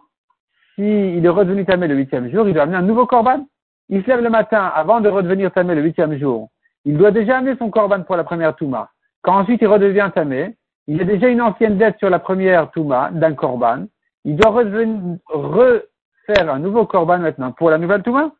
s'il 0.75 1.25
est 1.25 1.29
redevenu 1.29 1.65
tamé 1.65 1.87
le 1.87 1.95
huitième 1.95 2.29
jour, 2.31 2.47
il 2.47 2.53
doit 2.53 2.63
amener 2.63 2.77
un 2.77 2.83
nouveau 2.83 3.07
Korban. 3.07 3.45
Il 3.89 4.03
se 4.03 4.07
lève 4.07 4.21
le 4.21 4.29
matin 4.29 4.71
avant 4.75 5.01
de 5.01 5.09
redevenir 5.09 5.51
tamé 5.51 5.73
le 5.73 5.81
huitième 5.81 6.17
jour. 6.17 6.49
Il 6.85 6.97
doit 6.97 7.11
déjà 7.11 7.37
amener 7.37 7.55
son 7.57 7.69
Korban 7.69 8.03
pour 8.03 8.15
la 8.15 8.23
première 8.23 8.55
Touma. 8.55 8.89
Quand 9.21 9.37
ensuite 9.37 9.61
il 9.61 9.67
redevient 9.67 10.09
tamé, 10.13 10.55
il 10.87 11.01
a 11.01 11.03
déjà 11.03 11.27
une 11.27 11.41
ancienne 11.41 11.77
dette 11.77 11.97
sur 11.97 12.09
la 12.09 12.19
première 12.19 12.69
Touma 12.71 13.09
d'un 13.11 13.33
Korban. 13.33 13.85
Il 14.23 14.35
doit 14.35 14.51
refaire 14.51 16.53
un 16.53 16.59
nouveau 16.59 16.85
Korban 16.85 17.19
maintenant 17.19 17.51
pour 17.51 17.69
la 17.69 17.77
nouvelle 17.77 18.03
Touma. 18.03 18.31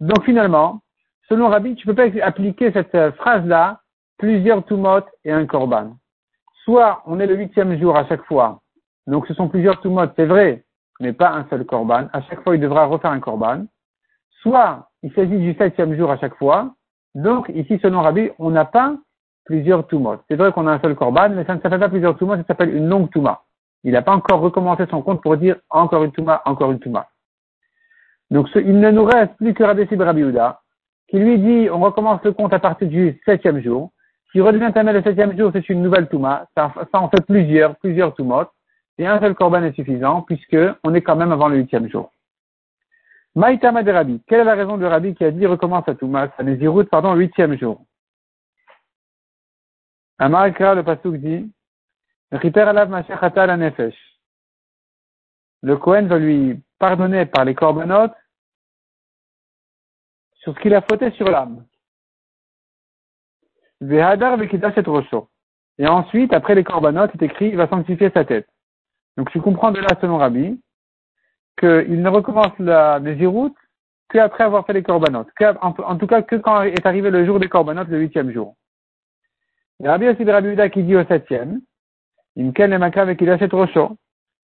Donc 0.00 0.24
finalement, 0.24 0.80
selon 1.28 1.48
Rabbi, 1.48 1.76
tu 1.76 1.88
ne 1.88 1.94
peux 1.94 2.10
pas 2.10 2.26
appliquer 2.26 2.72
cette 2.72 2.94
euh, 2.94 3.12
phrase-là, 3.12 3.80
plusieurs 4.18 4.64
Tumot 4.64 5.04
et 5.24 5.32
un 5.32 5.46
Korban. 5.46 5.96
Soit 6.64 7.02
on 7.06 7.20
est 7.20 7.26
le 7.26 7.36
huitième 7.36 7.78
jour 7.78 7.96
à 7.96 8.06
chaque 8.06 8.24
fois, 8.24 8.60
donc 9.06 9.26
ce 9.26 9.34
sont 9.34 9.48
plusieurs 9.48 9.80
Tumot, 9.80 10.06
c'est 10.16 10.26
vrai, 10.26 10.64
mais 11.00 11.12
pas 11.12 11.30
un 11.30 11.46
seul 11.48 11.64
Korban. 11.64 12.08
À 12.12 12.22
chaque 12.22 12.42
fois, 12.42 12.54
il 12.54 12.60
devra 12.60 12.86
refaire 12.86 13.10
un 13.10 13.20
Korban. 13.20 13.66
Soit 14.44 14.90
il 15.02 15.10
s'agit 15.14 15.38
du 15.38 15.54
septième 15.54 15.96
jour 15.96 16.10
à 16.10 16.18
chaque 16.18 16.36
fois. 16.36 16.74
Donc 17.14 17.50
ici, 17.54 17.78
selon 17.82 18.02
Rabbi, 18.02 18.30
on 18.38 18.50
n'a 18.50 18.66
pas 18.66 18.94
plusieurs 19.46 19.86
tumot. 19.86 20.16
C'est 20.28 20.36
vrai 20.36 20.52
qu'on 20.52 20.66
a 20.66 20.72
un 20.72 20.80
seul 20.80 20.94
korban, 20.94 21.30
mais 21.30 21.44
ça 21.44 21.54
ne 21.54 21.60
s'appelle 21.60 21.80
pas 21.80 21.88
plusieurs 21.88 22.16
tumot, 22.18 22.36
ça 22.36 22.44
s'appelle 22.44 22.74
une 22.76 22.88
longue 22.88 23.10
touma. 23.10 23.42
Il 23.84 23.92
n'a 23.92 24.02
pas 24.02 24.12
encore 24.12 24.40
recommencé 24.40 24.84
son 24.90 25.00
compte 25.00 25.22
pour 25.22 25.36
dire 25.38 25.56
encore 25.70 26.04
une 26.04 26.12
touma, 26.12 26.42
encore 26.44 26.72
une 26.72 26.78
touma. 26.78 27.08
Donc 28.30 28.48
il 28.54 28.78
ne 28.80 28.90
nous 28.90 29.04
reste 29.04 29.34
plus 29.36 29.54
que 29.54 29.64
Rabbi 29.64 29.84
Rabbi 29.84 30.24
qui 31.08 31.18
lui 31.18 31.38
dit 31.38 31.70
on 31.70 31.80
recommence 31.80 32.22
le 32.22 32.32
compte 32.32 32.52
à 32.52 32.58
partir 32.58 32.88
du 32.88 33.20
septième 33.24 33.62
jour. 33.62 33.92
S'il 34.30 34.42
redevient 34.42 34.72
tamé 34.74 34.92
le 34.92 35.02
septième 35.02 35.38
jour, 35.38 35.52
c'est 35.54 35.68
une 35.70 35.82
nouvelle 35.82 36.08
touma. 36.08 36.46
Ça, 36.54 36.72
ça 36.92 37.00
en 37.00 37.08
fait 37.08 37.24
plusieurs, 37.26 37.76
plusieurs 37.76 38.14
toumot. 38.14 38.44
Et 38.98 39.06
un 39.06 39.20
seul 39.20 39.34
korban 39.34 39.62
est 39.62 39.74
suffisant 39.74 40.22
puisque 40.22 40.56
on 40.82 40.92
est 40.92 41.02
quand 41.02 41.16
même 41.16 41.32
avant 41.32 41.48
le 41.48 41.56
huitième 41.56 41.88
jour. 41.88 42.13
Maïtama 43.34 43.82
de 43.82 43.90
Rabbi. 43.90 44.22
Quelle 44.26 44.40
est 44.40 44.44
la 44.44 44.54
raison 44.54 44.76
de 44.78 44.86
Rabbi 44.86 45.14
qui 45.14 45.24
a 45.24 45.30
dit 45.30 45.46
recommence 45.46 45.88
à 45.88 45.94
Touma, 45.94 46.32
ça 46.36 46.44
route, 46.68 46.88
pardon, 46.88 47.14
huitième 47.14 47.58
jour? 47.58 47.84
Amarikra, 50.18 50.74
le 50.76 50.84
pasuk 50.84 51.16
dit, 51.16 51.52
le 55.62 55.76
Kohen 55.76 56.06
va 56.06 56.18
lui 56.18 56.62
pardonner 56.78 57.26
par 57.26 57.44
les 57.44 57.54
corbanotes 57.54 58.14
sur 60.36 60.54
ce 60.54 60.60
qu'il 60.60 60.74
a 60.74 60.82
fauté 60.82 61.10
sur 61.12 61.28
l'âme. 61.28 61.64
Et 65.78 65.86
ensuite, 65.88 66.32
après 66.32 66.54
les 66.54 66.64
corbanotes, 66.64 67.10
il 67.14 67.22
est 67.22 67.26
écrit, 67.26 67.48
il 67.48 67.56
va 67.56 67.68
sanctifier 67.68 68.10
sa 68.10 68.24
tête. 68.24 68.48
Donc 69.16 69.30
tu 69.30 69.40
comprends 69.40 69.72
de 69.72 69.80
là, 69.80 69.88
selon 70.00 70.18
Rabbi, 70.18 70.60
qu'il 71.58 72.02
ne 72.02 72.08
recommence 72.08 72.52
la 72.58 73.00
Néziroute 73.00 73.56
qu'après 74.08 74.44
avoir 74.44 74.66
fait 74.66 74.72
les 74.72 74.82
corbanotes. 74.82 75.28
En, 75.60 75.96
tout 75.96 76.06
cas, 76.06 76.22
que 76.22 76.36
quand 76.36 76.62
est 76.62 76.86
arrivé 76.86 77.10
le 77.10 77.24
jour 77.24 77.40
des 77.40 77.48
corbanotes, 77.48 77.88
le 77.88 78.00
huitième 78.00 78.30
jour. 78.32 78.54
Rabbi 79.82 80.08
aussi 80.08 80.24
de 80.24 80.30
Rabbi 80.30 80.70
qui 80.70 80.82
dit 80.82 80.96
au 80.96 81.04
septième, 81.04 81.60
Imken 82.38 82.70
le 82.70 83.10
et 83.10 83.16
qu'il 83.16 83.30
achète 83.30 83.52
chaud. 83.72 83.96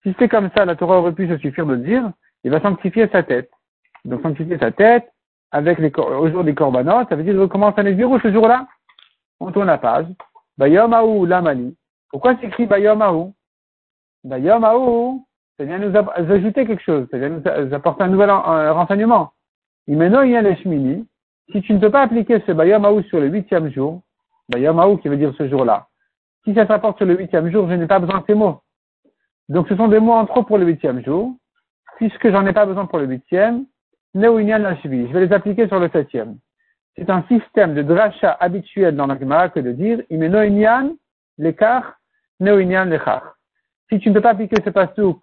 Si 0.02 0.10
c'était 0.10 0.28
comme 0.28 0.50
ça, 0.56 0.64
la 0.64 0.76
Torah 0.76 0.98
aurait 0.98 1.12
pu 1.12 1.28
se 1.28 1.36
suffire 1.38 1.66
de 1.66 1.76
dire, 1.76 2.10
il 2.44 2.50
va 2.50 2.60
sanctifier 2.60 3.08
sa 3.12 3.22
tête. 3.22 3.50
Donc 4.04 4.22
sanctifier 4.22 4.58
sa 4.58 4.70
tête 4.70 5.10
avec 5.50 5.78
les, 5.78 5.92
au 5.96 6.30
jour 6.30 6.44
des 6.44 6.54
corbanotes, 6.54 7.08
ça 7.08 7.16
veut 7.16 7.22
dire 7.22 7.32
qu'il 7.32 7.40
recommence 7.40 7.76
à 7.76 7.82
Néziroute 7.82 8.22
ce 8.22 8.32
jour-là. 8.32 8.66
On 9.40 9.52
tourne 9.52 9.66
la 9.66 9.78
page. 9.78 10.06
Bayomaou 10.56 11.26
lamali. 11.26 11.76
Pourquoi 12.10 12.36
c'est 12.40 12.46
écrit 12.46 12.66
Bayomaou 12.66 13.34
Bayom 14.24 15.24
ça 15.60 15.66
vient 15.66 15.78
nous 15.78 15.94
ajouter 15.94 16.64
quelque 16.64 16.82
chose, 16.82 17.06
ça 17.10 17.18
vient 17.18 17.28
nous 17.28 17.74
apporter 17.74 18.02
un 18.02 18.08
nouvel 18.08 18.30
renseignement. 18.30 19.34
Imeno 19.88 20.22
Shmini, 20.54 21.06
si 21.52 21.60
tu 21.60 21.74
ne 21.74 21.78
peux 21.78 21.90
pas 21.90 22.00
appliquer 22.00 22.42
ce 22.46 22.52
Bayom 22.52 23.02
sur 23.02 23.20
le 23.20 23.26
huitième 23.26 23.70
jour, 23.70 24.00
Bayom 24.48 24.98
qui 25.00 25.08
veut 25.08 25.18
dire 25.18 25.34
ce 25.36 25.50
jour-là, 25.50 25.88
si 26.44 26.54
ça 26.54 26.66
s'apporte 26.66 26.96
sur 26.96 27.04
le 27.04 27.14
huitième 27.14 27.52
jour, 27.52 27.68
je 27.68 27.74
n'ai 27.74 27.86
pas 27.86 27.98
besoin 27.98 28.20
de 28.20 28.24
ces 28.26 28.32
mots. 28.32 28.62
Donc 29.50 29.68
ce 29.68 29.76
sont 29.76 29.88
des 29.88 30.00
mots 30.00 30.14
en 30.14 30.24
trop 30.24 30.44
pour 30.44 30.56
le 30.56 30.64
huitième 30.64 31.04
jour, 31.04 31.34
puisque 31.96 32.30
j'en 32.30 32.46
ai 32.46 32.54
pas 32.54 32.64
besoin 32.64 32.86
pour 32.86 32.98
le 32.98 33.04
huitième, 33.04 33.66
je 34.14 35.12
vais 35.12 35.26
les 35.26 35.32
appliquer 35.34 35.68
sur 35.68 35.78
le 35.78 35.90
septième. 35.90 36.38
C'est 36.96 37.10
un 37.10 37.22
système 37.24 37.74
de 37.74 37.82
dracha 37.82 38.32
habituel 38.40 38.96
dans 38.96 39.06
la 39.06 39.18
Gemara 39.18 39.50
que 39.50 39.60
de 39.60 39.72
dire 39.72 40.00
Imeno 40.08 40.38
Inyan, 40.38 40.94
l'écart, 41.36 41.98
Neoinyan, 42.40 42.86
l'écart 42.86 43.36
si 43.90 43.98
tu 43.98 44.08
ne 44.08 44.14
peux 44.14 44.20
pas 44.20 44.30
appliquer 44.30 44.56
ce 44.64 44.70
pasouk 44.70 45.20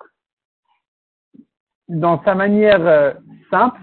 dans 1.88 2.22
sa 2.24 2.36
manière 2.36 2.86
euh, 2.86 3.14
simple, 3.50 3.80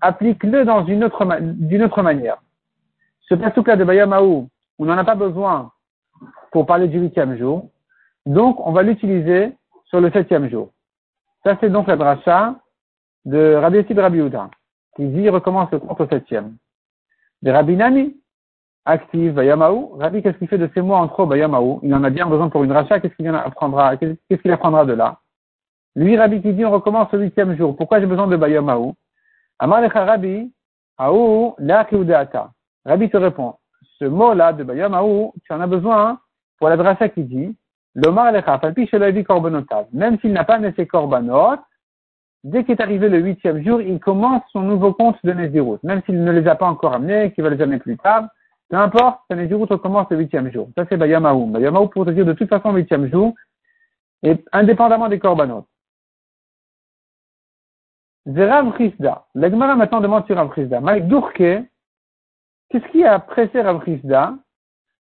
applique-le 0.00 0.64
dans 0.64 0.84
une 0.86 1.04
autre, 1.04 1.26
d'une 1.40 1.82
autre 1.82 2.02
manière. 2.02 2.38
Ce 3.20 3.34
pasouk-là 3.34 3.76
de 3.76 3.84
Bayamaou, 3.84 4.48
on 4.78 4.84
n'en 4.84 4.98
a 4.98 5.04
pas 5.04 5.14
besoin 5.14 5.70
pour 6.52 6.66
parler 6.66 6.88
du 6.88 6.98
huitième 6.98 7.36
jour, 7.38 7.70
donc 8.26 8.64
on 8.66 8.72
va 8.72 8.82
l'utiliser 8.82 9.52
sur 9.84 10.00
le 10.00 10.10
septième 10.10 10.48
jour. 10.48 10.70
Ça, 11.44 11.56
c'est 11.60 11.70
donc 11.70 11.86
la 11.86 11.96
dracha 11.96 12.56
de 13.24 13.54
Rabbi 13.54 13.84
Sid 13.86 13.98
Rabbi 13.98 14.20
qui 14.96 15.06
dit 15.06 15.28
recommence 15.28 15.70
le 15.70 15.78
compte 15.78 16.00
au 16.00 16.08
septième. 16.08 16.56
De 17.42 17.50
Rabbi 17.50 17.76
Nami, 17.76 18.16
active 18.84 19.34
Bayamaou. 19.34 19.96
Rabbi, 19.98 20.22
qu'est-ce 20.22 20.38
qu'il 20.38 20.48
fait 20.48 20.58
de 20.58 20.68
ces 20.74 20.82
mots 20.82 20.94
en 20.94 21.08
trop 21.08 21.26
Bayamaou 21.26 21.80
Il 21.82 21.94
en 21.94 22.04
a 22.04 22.10
bien 22.10 22.26
besoin 22.26 22.48
pour 22.48 22.64
une 22.64 22.72
apprendra? 22.72 23.96
Qu'est-ce 23.96 24.42
qu'il 24.42 24.52
apprendra 24.52 24.84
de 24.84 24.92
là? 24.92 25.19
Lui, 25.96 26.16
Rabbi 26.16 26.40
qui 26.40 26.52
dit 26.52 26.64
on 26.64 26.70
recommence 26.70 27.10
le 27.12 27.20
huitième 27.20 27.56
jour. 27.56 27.76
Pourquoi 27.76 28.00
j'ai 28.00 28.06
besoin 28.06 28.26
de 28.26 28.36
Bayamaou 28.36 28.94
Amar 29.58 29.82
Rabbi, 29.92 30.52
Aou, 30.98 31.56
Rabbi 32.84 33.10
te 33.10 33.16
répond, 33.16 33.54
ce 33.98 34.04
mot-là 34.04 34.52
de 34.52 34.64
Bayamaou, 34.64 35.32
tu 35.44 35.52
en 35.52 35.60
as 35.60 35.66
besoin 35.66 36.18
pour 36.58 36.68
la 36.68 36.76
dracha 36.76 37.08
qui 37.08 37.24
dit 37.24 37.56
L'Omar 37.94 38.32
Même 39.92 40.18
s'il 40.20 40.32
n'a 40.32 40.44
pas 40.44 40.54
amené 40.54 40.72
ses 40.76 40.86
korbanot, 40.86 41.56
dès 42.44 42.64
qu'il 42.64 42.72
est 42.72 42.82
arrivé 42.82 43.08
le 43.08 43.18
huitième 43.18 43.64
jour, 43.64 43.80
il 43.80 43.98
commence 43.98 44.42
son 44.52 44.62
nouveau 44.62 44.92
compte 44.92 45.16
de 45.24 45.32
Nézirut. 45.32 45.78
Même 45.82 46.02
s'il 46.06 46.22
ne 46.22 46.30
les 46.30 46.46
a 46.46 46.54
pas 46.54 46.66
encore 46.66 46.94
amenés, 46.94 47.32
qu'il 47.32 47.42
va 47.42 47.50
les 47.50 47.60
amener 47.60 47.78
plus 47.78 47.96
tard, 47.98 48.28
peu 48.68 48.76
importe, 48.76 49.18
Tanezirut 49.28 49.66
recommence 49.68 50.06
le 50.10 50.18
huitième 50.18 50.52
jour. 50.52 50.68
Ça, 50.76 50.84
c'est 50.88 50.96
Bayamaou. 50.96 51.46
Bayamaou 51.46 51.88
pour 51.88 52.06
te 52.06 52.10
dire 52.10 52.24
de 52.24 52.32
toute 52.32 52.48
façon 52.48 52.70
le 52.72 52.80
huitième 52.80 53.10
jour, 53.10 53.34
et 54.22 54.36
indépendamment 54.52 55.08
des 55.08 55.18
korbanot. 55.18 55.66
Zerav 58.26 58.76
Chisda. 58.76 59.24
L'Agmara 59.34 59.76
maintenant 59.76 60.00
demande 60.00 60.26
sur 60.26 60.36
Rav 60.36 60.54
Chisda. 60.54 60.80
Dourke, 61.00 61.38
qu'est-ce 61.38 62.88
qui 62.92 63.04
a 63.04 63.18
pressé 63.18 63.60
Rav 63.60 63.84
Chisda 63.84 64.34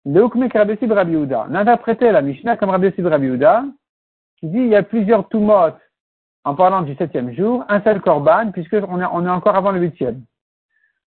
Le 0.04 0.25
Hukmek 0.25 0.52
Rabbi 0.52 0.78
Yehuda. 0.80 1.46
On 1.48 1.52
la 1.52 2.22
Mishnah 2.22 2.56
comme 2.56 2.70
Rabbi 2.70 2.92
Sid 2.92 3.06
Rabbi 3.06 3.38
qui 4.38 4.46
dit 4.46 4.58
il 4.58 4.68
y 4.68 4.76
a 4.76 4.82
plusieurs 4.82 5.28
tumot 5.28 5.72
en 6.44 6.54
parlant 6.54 6.82
du 6.82 6.94
septième 6.94 7.34
jour, 7.34 7.64
un 7.68 7.80
seul 7.82 8.00
korban, 8.00 8.52
puisqu'on 8.52 9.00
est, 9.00 9.06
on 9.12 9.26
est 9.26 9.30
encore 9.30 9.56
avant 9.56 9.72
le 9.72 9.80
huitième. 9.80 10.22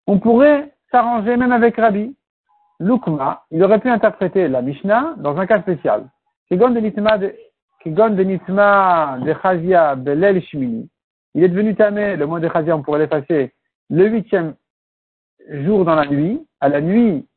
On 0.08 0.20
pourrait 0.20 0.74
s'arranger 0.92 1.38
même 1.38 1.52
avec 1.52 1.78
Rabbi. 1.78 2.16
Lukma, 2.80 3.44
il 3.52 3.64
aurait 3.64 3.80
pu 3.80 3.90
interpréter 3.90 4.48
la 4.48 4.62
Mishnah 4.62 5.16
dans 5.18 5.38
un 5.38 5.46
cas 5.46 5.62
spécial. 5.62 6.10
Kigon 6.50 6.72
de 6.72 6.80
Nitma 6.80 7.18
de, 7.18 7.36
de 7.86 9.34
Chazia 9.42 9.96
Belel 9.96 10.42
Shmini. 10.42 10.90
Il 11.36 11.44
est 11.44 11.50
devenu 11.50 11.76
tamé, 11.76 12.16
le 12.16 12.26
mot 12.26 12.40
de 12.40 12.50
Chazia, 12.50 12.76
on 12.76 12.82
pourrait 12.82 13.00
l'effacer, 13.00 13.54
le 13.90 14.08
huitième 14.08 14.56
jour 15.50 15.86
dans 15.86 15.96
la 15.96 16.06
nuit, 16.06 16.46
à 16.60 16.70
la 16.70 16.82
nuit, 16.82 17.28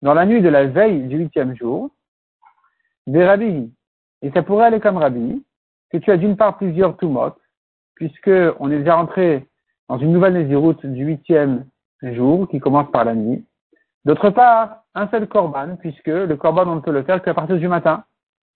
dans 0.00 0.14
la 0.14 0.26
nuit 0.26 0.42
de 0.42 0.48
la 0.48 0.66
veille 0.66 1.02
du 1.02 1.18
huitième 1.18 1.56
jour, 1.56 1.90
des 3.06 3.24
Rabbi. 3.24 3.72
Et 4.22 4.30
ça 4.30 4.42
pourrait 4.42 4.66
aller 4.66 4.80
comme 4.80 4.96
Rabbi, 4.96 5.44
que 5.90 5.98
tu 5.98 6.10
as 6.10 6.16
d'une 6.16 6.36
part 6.36 6.56
plusieurs 6.56 6.96
tumot, 6.96 7.34
puisque 7.94 8.30
on 8.60 8.70
est 8.70 8.78
déjà 8.78 8.96
rentré 8.96 9.46
dans 9.88 9.98
une 9.98 10.12
nouvelle 10.12 10.34
Néziroute 10.34 10.86
du 10.86 11.04
huitième 11.04 11.66
jour, 12.02 12.48
qui 12.48 12.58
commence 12.58 12.90
par 12.90 13.04
la 13.04 13.14
nuit. 13.14 13.44
D'autre 14.04 14.30
part, 14.30 14.82
un 14.94 15.08
seul 15.08 15.28
korban, 15.28 15.76
puisque 15.76 16.06
le 16.06 16.34
korban, 16.36 16.66
on 16.66 16.76
ne 16.76 16.80
peut 16.80 16.92
le 16.92 17.04
faire 17.04 17.22
qu'à 17.22 17.34
partir 17.34 17.56
du 17.56 17.68
matin. 17.68 18.04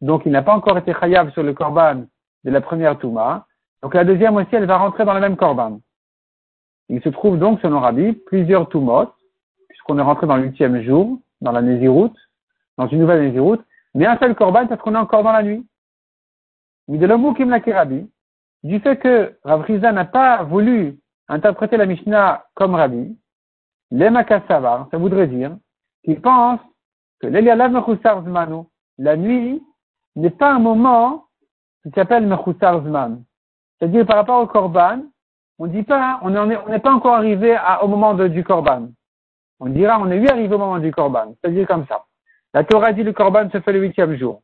Donc, 0.01 0.23
il 0.27 0.33
n'a 0.33 0.43
pas 0.43 0.55
encore 0.55 0.79
été 0.79 0.93
chayav 0.93 1.31
sur 1.33 1.43
le 1.43 1.55
korban 1.55 2.05
de 2.45 2.51
la 2.51 2.61
première 2.61 2.99
touma. 2.99 3.47
Donc, 3.87 3.95
la 3.95 4.03
deuxième 4.05 4.35
aussi, 4.35 4.49
elle 4.51 4.67
va 4.67 4.79
rentrer 4.79 5.05
dans 5.05 5.15
le 5.15 5.21
même 5.21 5.37
korban. 5.37 5.79
Il 6.89 7.01
se 7.03 7.09
trouve 7.09 7.39
donc, 7.39 7.61
selon 7.61 7.79
Rabbi, 7.79 8.15
plusieurs 8.15 8.69
tumot, 8.69 9.13
puisqu'on 9.69 9.97
est 10.01 10.03
rentré 10.03 10.27
dans 10.27 10.37
le 10.37 10.43
huitième 10.43 10.83
jour, 10.83 11.21
dans 11.41 11.53
la 11.53 11.63
Néziroute, 11.63 12.19
dans 12.79 12.89
une 12.89 12.99
nouvelle 12.99 13.23
Néziroute, 13.23 13.65
mais 13.95 14.07
un 14.07 14.19
seul 14.19 14.35
korban 14.35 14.67
parce 14.67 14.83
qu'on 14.83 14.97
est 14.97 14.99
encore 14.99 15.23
dans 15.23 15.31
la 15.31 15.45
nuit. 15.45 15.65
Mais 16.89 16.99
de 16.99 17.07
l'homme 17.07 17.33
kim 17.37 17.53
Rabbi, 17.53 18.11
du 18.65 18.81
fait 18.81 18.97
que 18.97 19.39
Rav 19.45 19.65
n'a 19.71 20.05
pas 20.05 20.43
voulu 20.43 20.99
interpréter 21.29 21.77
la 21.77 21.87
Mishnah 21.87 22.45
comme 22.55 22.75
Rabbi, 22.75 23.17
l'Emakasavar, 23.93 24.89
ça 24.91 24.97
voudrait 24.99 25.29
dire 25.29 25.57
qui 26.05 26.17
pense 26.17 26.59
que 27.21 27.29
la 28.99 29.17
nuit 29.17 29.63
n'est 30.17 30.31
pas 30.31 30.53
un 30.55 30.59
moment 30.59 31.27
qui 31.85 31.91
s'appelle 31.91 32.27
Mechusar 32.27 32.83
Zman. 32.83 33.23
C'est-à-dire 33.79 34.07
par 34.07 34.17
rapport 34.17 34.43
au 34.43 34.47
Korban, 34.47 35.03
on 35.59 35.67
dit 35.67 35.83
pas, 35.83 36.21
on 36.23 36.31
n'est 36.31 36.79
pas 36.79 36.93
encore 36.93 37.15
arrivé 37.15 37.57
au 37.83 37.89
moment 37.89 38.15
du 38.15 38.45
Korban. 38.45 38.89
On 39.59 39.69
dira, 39.69 39.99
on 40.01 40.11
est 40.11 40.17
eu 40.17 40.29
arrivé 40.29 40.55
au 40.55 40.59
moment 40.59 40.79
du 40.79 40.91
Korban. 40.91 41.35
C'est-à-dire 41.41 41.67
comme 41.67 41.87
ça. 41.87 42.05
La 42.53 42.65
Torah 42.65 42.93
dit 42.93 43.03
le 43.03 43.13
Korban 43.13 43.51
se 43.51 43.61
fait 43.61 43.73
le 43.73 43.81
huitième 43.81 44.17
jour. 44.17 44.43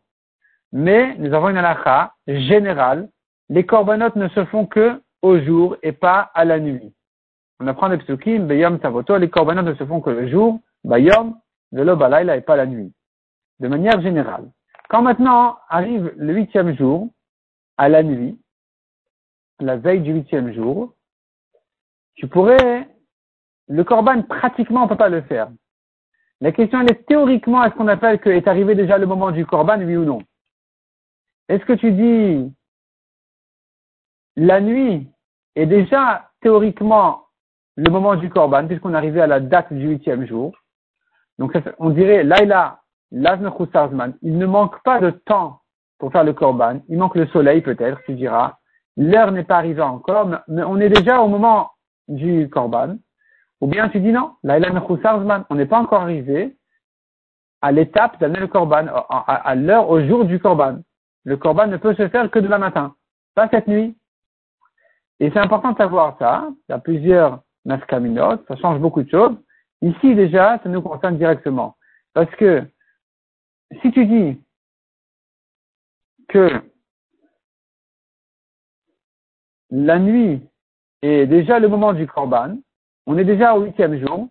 Mais 0.72 1.14
nous 1.18 1.32
avons 1.34 1.50
une 1.50 1.58
halakha 1.58 2.14
générale. 2.26 3.08
Les 3.48 3.64
Korbanot 3.64 4.16
ne 4.16 4.28
se 4.28 4.44
font 4.46 4.66
que 4.66 5.00
au 5.20 5.38
jour 5.38 5.76
et 5.82 5.92
pas 5.92 6.30
à 6.34 6.44
la 6.44 6.58
nuit. 6.58 6.94
On 7.60 7.66
apprend 7.66 7.88
les 7.88 7.98
psukim, 7.98 8.46
Beyom 8.46 8.78
Tavoto, 8.78 9.16
les 9.18 9.28
Korbanot 9.28 9.62
ne 9.62 9.74
se 9.74 9.84
font 9.84 10.00
que 10.00 10.10
le 10.10 10.28
jour, 10.28 10.60
Bayom, 10.84 11.36
de 11.72 11.82
l'Obalayla 11.82 12.36
et 12.36 12.40
pas 12.40 12.56
la 12.56 12.66
nuit. 12.66 12.92
De 13.60 13.68
manière 13.68 14.00
générale. 14.00 14.50
Quand 14.88 15.02
maintenant 15.02 15.58
arrive 15.68 16.12
le 16.16 16.34
huitième 16.34 16.76
jour, 16.76 17.08
à 17.76 17.88
la 17.88 18.02
nuit, 18.02 18.38
la 19.60 19.76
veille 19.76 20.00
du 20.00 20.12
huitième 20.12 20.52
jour, 20.52 20.94
tu 22.14 22.28
pourrais, 22.28 22.88
le 23.68 23.84
korban, 23.84 24.22
pratiquement, 24.22 24.80
on 24.80 24.84
ne 24.84 24.88
peut 24.88 24.96
pas 24.96 25.08
le 25.08 25.22
faire. 25.22 25.50
La 26.40 26.52
question, 26.52 26.80
elle 26.80 26.90
est 26.90 27.06
théoriquement, 27.06 27.64
est-ce 27.64 27.74
qu'on 27.74 27.88
appelle 27.88 28.18
que 28.18 28.28
est 28.28 28.48
arrivé 28.48 28.74
déjà 28.74 28.98
le 28.98 29.06
moment 29.06 29.30
du 29.30 29.46
korban, 29.46 29.80
oui 29.80 29.96
ou 29.96 30.04
non? 30.04 30.22
Est-ce 31.48 31.64
que 31.64 31.72
tu 31.72 31.92
dis, 31.92 32.52
la 34.36 34.60
nuit 34.60 35.08
est 35.54 35.66
déjà 35.66 36.30
théoriquement 36.40 37.26
le 37.76 37.90
moment 37.90 38.16
du 38.16 38.28
korban, 38.28 38.66
puisqu'on 38.66 38.94
est 38.94 38.96
arrivé 38.96 39.20
à 39.20 39.26
la 39.26 39.40
date 39.40 39.72
du 39.72 39.88
huitième 39.88 40.26
jour? 40.26 40.52
Donc, 41.38 41.56
on 41.78 41.90
dirait, 41.90 42.24
Laila, 42.24 42.82
il 43.12 44.38
ne 44.38 44.46
manque 44.46 44.82
pas 44.82 45.00
de 45.00 45.10
temps 45.10 45.60
pour 45.98 46.10
faire 46.12 46.24
le 46.24 46.32
korban. 46.32 46.80
Il 46.88 46.98
manque 46.98 47.14
le 47.14 47.26
soleil, 47.28 47.60
peut-être, 47.60 48.00
tu 48.06 48.14
diras. 48.14 48.58
L'heure 48.96 49.32
n'est 49.32 49.44
pas 49.44 49.56
arrivée 49.56 49.82
encore, 49.82 50.28
mais 50.48 50.62
on 50.62 50.78
est 50.78 50.88
déjà 50.88 51.20
au 51.20 51.28
moment 51.28 51.70
du 52.08 52.48
korban. 52.50 52.96
Ou 53.60 53.66
bien 53.66 53.88
tu 53.88 54.00
dis 54.00 54.12
non, 54.12 54.34
on 54.44 55.54
n'est 55.54 55.66
pas 55.66 55.78
encore 55.78 56.02
arrivé 56.02 56.56
à 57.62 57.70
l'étape 57.70 58.18
d'amener 58.20 58.40
le 58.40 58.48
korban, 58.48 58.86
à, 59.08 59.54
l'heure, 59.54 59.88
au 59.88 60.00
jour 60.04 60.24
du 60.24 60.40
korban. 60.40 60.80
Le 61.24 61.36
korban 61.36 61.68
ne 61.68 61.76
peut 61.76 61.94
se 61.94 62.08
faire 62.08 62.30
que 62.30 62.40
demain 62.40 62.58
matin, 62.58 62.94
pas 63.34 63.48
cette 63.48 63.68
nuit. 63.68 63.96
Et 65.20 65.30
c'est 65.30 65.38
important 65.38 65.70
de 65.70 65.76
savoir 65.76 66.16
ça. 66.18 66.48
Il 66.68 66.72
y 66.72 66.74
a 66.74 66.78
plusieurs 66.78 67.40
nafkaminotes, 67.64 68.44
ça 68.48 68.56
change 68.56 68.80
beaucoup 68.80 69.02
de 69.02 69.10
choses. 69.10 69.36
Ici, 69.80 70.14
déjà, 70.16 70.58
ça 70.62 70.68
nous 70.68 70.82
concerne 70.82 71.16
directement. 71.16 71.76
Parce 72.14 72.30
que, 72.34 72.64
si 73.80 73.92
tu 73.92 74.06
dis 74.06 74.40
que 76.28 76.50
la 79.72 79.98
nuit 79.98 80.40
est 81.02 81.26
déjà 81.26 81.58
le 81.58 81.66
moment 81.66 81.92
du 81.92 82.06
korban, 82.06 82.56
on 83.06 83.18
est 83.18 83.24
déjà 83.24 83.56
au 83.56 83.62
huitième 83.62 83.98
jour, 83.98 84.28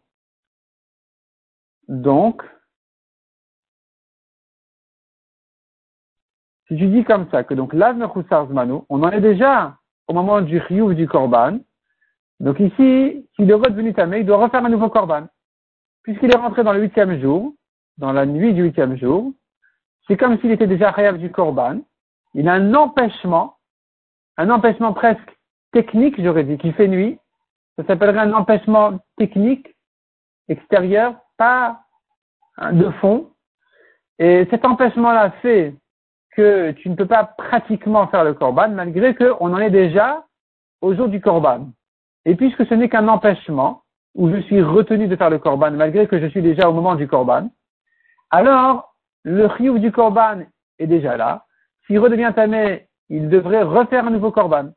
donc, 1.92 2.42
si 6.70 6.78
tu 6.78 6.88
dis 6.88 7.04
comme 7.04 7.30
ça, 7.32 7.44
que 7.44 7.54
donc 7.54 7.74
l'Avne 7.74 8.08
on 8.90 9.04
en 9.04 9.12
est 9.12 9.20
déjà 9.20 9.78
au 10.08 10.14
moment 10.14 10.40
du 10.40 10.58
Riyuv 10.58 10.96
du 10.96 11.06
Korban. 11.06 11.60
Donc 12.40 12.62
ici, 12.62 13.28
s'il 13.36 13.52
est 13.52 13.54
redevenu 13.54 13.94
tamé, 13.94 14.20
il 14.20 14.26
doit 14.26 14.38
refaire 14.38 14.64
un 14.64 14.70
nouveau 14.70 14.90
Korban. 14.90 15.28
Puisqu'il 16.04 16.32
est 16.32 16.38
rentré 16.38 16.64
dans 16.64 16.72
le 16.72 16.82
huitième 16.82 17.20
jour, 17.20 17.54
dans 17.98 18.14
la 18.14 18.26
nuit 18.26 18.54
du 18.54 18.64
huitième 18.64 18.98
jour, 18.98 19.34
c'est 20.08 20.16
comme 20.16 20.40
s'il 20.40 20.52
était 20.52 20.68
déjà 20.68 20.92
Hayav 20.92 21.18
du 21.18 21.30
Korban. 21.30 21.82
Il 22.34 22.48
a 22.48 22.54
un 22.54 22.74
empêchement, 22.74 23.58
un 24.38 24.50
empêchement 24.50 24.94
presque 24.94 25.38
technique, 25.72 26.22
j'aurais 26.22 26.44
dit, 26.44 26.58
qui 26.58 26.72
fait 26.74 26.88
nuit. 26.88 27.18
Ça 27.78 27.86
s'appellerait 27.86 28.20
un 28.20 28.34
empêchement 28.34 29.00
technique 29.18 29.76
extérieur, 30.50 31.16
pas 31.38 31.82
de 32.72 32.90
fond. 33.02 33.32
Et 34.20 34.48
cet 34.52 34.66
empêchement-là 34.66 35.32
fait 35.42 35.76
que 36.32 36.72
tu 36.72 36.90
ne 36.90 36.96
peux 36.96 37.08
pas 37.08 37.24
pratiquement 37.24 38.08
faire 38.08 38.24
le 38.24 38.34
korban 38.34 38.70
malgré 38.70 39.16
qu'on 39.16 39.54
en 39.54 39.58
est 39.58 39.70
déjà 39.70 40.26
au 40.82 40.94
jour 40.94 41.08
du 41.08 41.22
korban. 41.22 41.70
Et 42.26 42.36
puisque 42.36 42.66
ce 42.68 42.74
n'est 42.74 42.90
qu'un 42.90 43.08
empêchement, 43.08 43.84
où 44.14 44.30
je 44.30 44.42
suis 44.42 44.62
retenu 44.62 45.08
de 45.08 45.16
faire 45.16 45.30
le 45.30 45.40
korban 45.40 45.72
malgré 45.72 46.08
que 46.08 46.20
je 46.20 46.28
suis 46.28 46.42
déjà 46.42 46.70
au 46.70 46.74
moment 46.74 46.96
du 46.96 47.08
korban, 47.08 47.50
alors 48.30 48.94
le 49.24 49.50
chiouf 49.58 49.80
du 49.80 49.92
korban 49.92 50.42
est 50.80 50.88
déjà 50.88 51.18
là. 51.18 51.46
S'il 51.86 52.00
redevient 52.00 52.32
tamé, 52.36 52.88
il 53.12 53.28
devrait 53.28 53.62
refaire 53.62 54.08
un 54.08 54.10
nouveau 54.10 54.32
korban. 54.32 54.70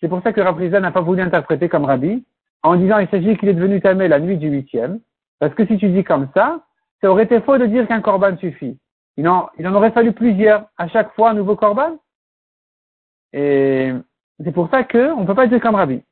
C'est 0.00 0.08
pour 0.08 0.22
ça 0.22 0.32
que 0.32 0.40
Rabriza 0.40 0.80
n'a 0.80 0.90
pas 0.90 1.02
voulu 1.02 1.20
interpréter 1.20 1.68
comme 1.68 1.84
Rabbi, 1.84 2.24
en 2.62 2.76
disant 2.76 2.98
il 2.98 3.08
s'agit 3.08 3.36
qu'il 3.36 3.50
est 3.50 3.54
devenu 3.54 3.80
tamé 3.80 4.08
la 4.08 4.18
nuit 4.18 4.38
du 4.38 4.48
huitième, 4.48 4.98
parce 5.38 5.54
que 5.54 5.66
si 5.66 5.76
tu 5.76 5.90
dis 5.90 6.02
comme 6.02 6.28
ça, 6.34 6.64
ça 7.00 7.10
aurait 7.10 7.24
été 7.24 7.40
faux 7.42 7.58
de 7.58 7.66
dire 7.66 7.86
qu'un 7.86 8.00
korban 8.00 8.36
suffit. 8.38 8.78
Il 9.18 9.28
en, 9.28 9.50
il 9.58 9.68
en 9.68 9.74
aurait 9.74 9.90
fallu 9.90 10.12
plusieurs, 10.12 10.66
à 10.78 10.88
chaque 10.88 11.12
fois 11.14 11.30
un 11.30 11.34
nouveau 11.34 11.54
korban. 11.54 11.98
Et 13.34 13.92
c'est 14.42 14.52
pour 14.52 14.70
ça 14.70 14.84
qu'on 14.84 15.20
ne 15.20 15.26
peut 15.26 15.34
pas 15.34 15.46
dire 15.46 15.60
comme 15.60 15.74
Rabbi. 15.74 16.02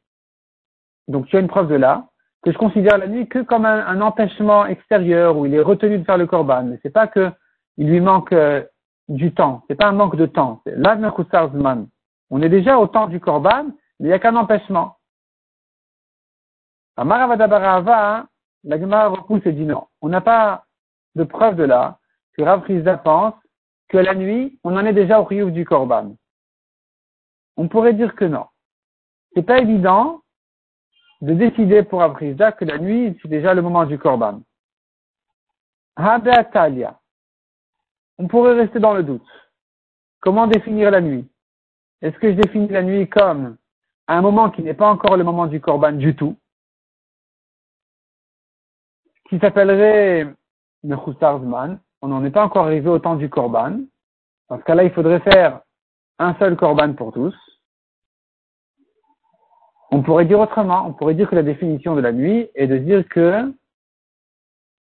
Donc 1.08 1.26
tu 1.26 1.36
as 1.36 1.40
une 1.40 1.48
preuve 1.48 1.68
de 1.68 1.76
là, 1.76 2.08
que 2.42 2.52
je 2.52 2.58
considère 2.58 2.98
la 2.98 3.06
nuit 3.06 3.26
que 3.26 3.38
comme 3.38 3.64
un, 3.64 4.00
empêchement 4.02 4.66
extérieur 4.66 5.36
où 5.38 5.46
il 5.46 5.54
est 5.54 5.62
retenu 5.62 5.98
de 5.98 6.04
faire 6.04 6.18
le 6.18 6.26
korban. 6.26 6.64
Mais 6.64 6.78
c'est 6.82 6.92
pas 6.92 7.06
que 7.06 7.30
il 7.78 7.88
lui 7.88 8.00
manque 8.00 8.32
euh, 8.32 8.62
du 9.10 9.34
temps. 9.34 9.64
C'est 9.68 9.74
pas 9.74 9.88
un 9.88 9.92
manque 9.92 10.16
de 10.16 10.26
temps. 10.26 10.62
On 12.30 12.42
est 12.42 12.48
déjà 12.48 12.78
au 12.78 12.86
temps 12.86 13.08
du 13.08 13.20
korban, 13.20 13.64
mais 13.64 13.72
il 13.98 14.06
n'y 14.06 14.12
a 14.12 14.18
qu'un 14.18 14.36
empêchement. 14.36 14.96
À 16.96 17.04
Maravadabarava, 17.04 18.26
la 18.64 18.78
Gemara 18.78 19.08
repousse 19.08 19.44
et 19.46 19.52
dit 19.52 19.64
non. 19.64 19.88
On 20.00 20.08
n'a 20.08 20.20
pas 20.20 20.64
de 21.16 21.24
preuve 21.24 21.56
de 21.56 21.64
là 21.64 21.98
que 22.36 22.42
Rav 22.42 22.64
pense 23.02 23.34
que 23.88 23.98
la 23.98 24.14
nuit, 24.14 24.58
on 24.62 24.76
en 24.76 24.86
est 24.86 24.92
déjà 24.92 25.20
au 25.20 25.24
riouf 25.24 25.50
du 25.50 25.64
Korban. 25.64 26.14
On 27.56 27.66
pourrait 27.66 27.94
dire 27.94 28.14
que 28.14 28.24
non. 28.24 28.46
C'est 29.34 29.42
pas 29.42 29.58
évident 29.58 30.22
de 31.20 31.34
décider 31.34 31.82
pour 31.82 31.98
Rav 31.98 32.16
que 32.16 32.64
la 32.64 32.78
nuit, 32.78 33.18
c'est 33.20 33.28
déjà 33.28 33.54
le 33.54 33.62
moment 33.62 33.86
du 33.86 33.98
Korban. 33.98 34.42
Talia. 36.52 36.99
On 38.20 38.28
pourrait 38.28 38.52
rester 38.52 38.78
dans 38.80 38.92
le 38.92 39.02
doute. 39.02 39.26
Comment 40.20 40.46
définir 40.46 40.90
la 40.90 41.00
nuit? 41.00 41.26
Est-ce 42.02 42.18
que 42.18 42.30
je 42.30 42.36
définis 42.36 42.68
la 42.68 42.82
nuit 42.82 43.08
comme 43.08 43.56
un 44.08 44.20
moment 44.20 44.50
qui 44.50 44.62
n'est 44.62 44.74
pas 44.74 44.90
encore 44.90 45.16
le 45.16 45.24
moment 45.24 45.46
du 45.46 45.58
Korban 45.58 45.92
du 45.92 46.14
tout, 46.14 46.36
qui 49.30 49.38
s'appellerait 49.38 50.34
Mechustarzman, 50.82 51.80
on 52.02 52.08
n'en 52.08 52.22
est 52.22 52.30
pas 52.30 52.44
encore 52.44 52.66
arrivé 52.66 52.90
au 52.90 52.98
temps 52.98 53.16
du 53.16 53.30
korban. 53.30 53.78
Dans 54.50 54.58
ce 54.58 54.64
cas-là, 54.64 54.84
il 54.84 54.90
faudrait 54.90 55.20
faire 55.20 55.62
un 56.18 56.34
seul 56.34 56.56
korban 56.56 56.92
pour 56.92 57.12
tous. 57.12 57.34
On 59.90 60.02
pourrait 60.02 60.26
dire 60.26 60.40
autrement, 60.40 60.86
on 60.86 60.92
pourrait 60.92 61.14
dire 61.14 61.30
que 61.30 61.36
la 61.36 61.42
définition 61.42 61.94
de 61.94 62.02
la 62.02 62.12
nuit 62.12 62.50
est 62.54 62.66
de 62.66 62.76
dire 62.76 63.08
que 63.08 63.50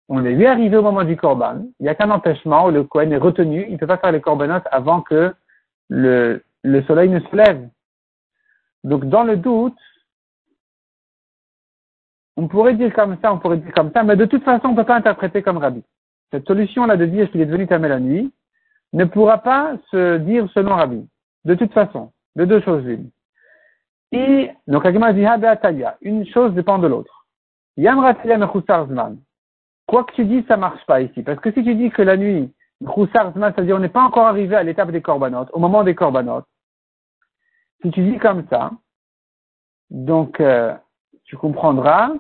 on 0.09 0.25
est 0.25 0.33
lui 0.33 0.47
arrivé 0.47 0.77
au 0.77 0.83
moment 0.83 1.05
du 1.05 1.17
korban, 1.17 1.65
il 1.81 1.85
n'y 1.85 1.89
a 1.89 1.95
qu'un 1.95 2.11
empêchement 2.11 2.69
le 2.69 2.85
Kohen 2.85 3.13
est 3.13 3.19
retenu, 3.19 3.65
il 3.67 3.73
ne 3.73 3.79
peut 3.79 3.87
pas 3.87 3.99
faire 3.99 4.13
les 4.13 4.21
corbanotes 4.21 4.67
avant 4.71 5.01
que 5.01 5.35
le, 5.89 6.43
le 6.63 6.83
soleil 6.83 7.09
ne 7.09 7.21
se 7.21 7.37
lève. 7.37 7.69
Donc 8.85 9.07
dans 9.07 9.25
le 9.25 9.37
doute, 9.37 9.79
on 12.37 12.49
pourrait 12.49 12.75
dire 12.75 12.93
comme 12.93 13.17
ça, 13.23 13.33
on 13.33 13.39
pourrait 13.39 13.59
dire 13.59 13.73
comme 13.73 13.93
ça, 13.93 14.03
mais 14.03 14.17
de 14.17 14.25
toute 14.27 14.45
façon, 14.45 14.69
on 14.69 14.73
ne 14.73 14.77
peut 14.77 14.85
pas 14.85 14.97
interpréter 14.97 15.43
comme 15.43 15.59
Rabbi 15.59 15.83
cette 16.35 16.47
solution-là 16.49 16.97
de 16.97 17.07
dire 17.07 17.31
qu'il 17.31 17.41
est 17.41 17.47
devenu 17.47 17.69
tamé 17.69 17.89
la 17.89 18.01
nuit 18.01 18.33
ne 18.93 19.05
pourra 19.05 19.39
pas 19.39 19.77
se 19.91 20.19
dire 20.19 20.49
selon 20.53 20.75
Rabbi. 20.75 21.07
De 21.45 21.55
toute 21.55 21.73
façon, 21.73 22.13
de 22.35 22.45
deux 22.45 22.61
choses 22.61 22.85
l'une. 22.85 23.11
Et, 24.11 24.51
donc, 24.67 24.85
une 24.85 26.27
chose 26.27 26.55
dépend 26.55 26.79
de 26.79 26.89
l'autre. 26.89 27.27
Quoi 29.95 30.03
que 30.03 30.15
tu 30.15 30.25
dis, 30.25 30.45
ça 30.49 30.57
marche 30.57 30.85
pas 30.87 31.03
ici. 31.03 31.23
Parce 31.23 31.39
que 31.39 31.53
si 31.53 31.63
tu 31.63 31.73
dis 31.77 31.89
que 31.89 32.03
la 32.03 32.17
nuit, 32.17 32.53
c'est-à-dire 32.81 33.77
on 33.77 33.79
n'est 33.79 33.89
pas 33.89 34.03
encore 34.03 34.27
arrivé 34.27 34.57
à 34.57 34.65
l'étape 34.65 34.91
des 34.91 35.01
corbanotes, 35.01 35.51
au 35.53 35.61
moment 35.61 35.85
des 35.85 35.95
corbanotes, 35.95 36.49
si 37.81 37.93
tu 37.93 38.03
dis 38.03 38.19
comme 38.19 38.45
ça, 38.49 38.73
donc, 39.91 40.41
euh, 40.41 40.75
tu 41.23 41.37
comprendras, 41.37 42.11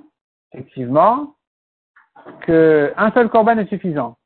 effectivement, 0.52 1.34
qu'un 2.46 3.10
seul 3.12 3.28
corban 3.28 3.58
est 3.58 3.68
suffisant. 3.68 4.18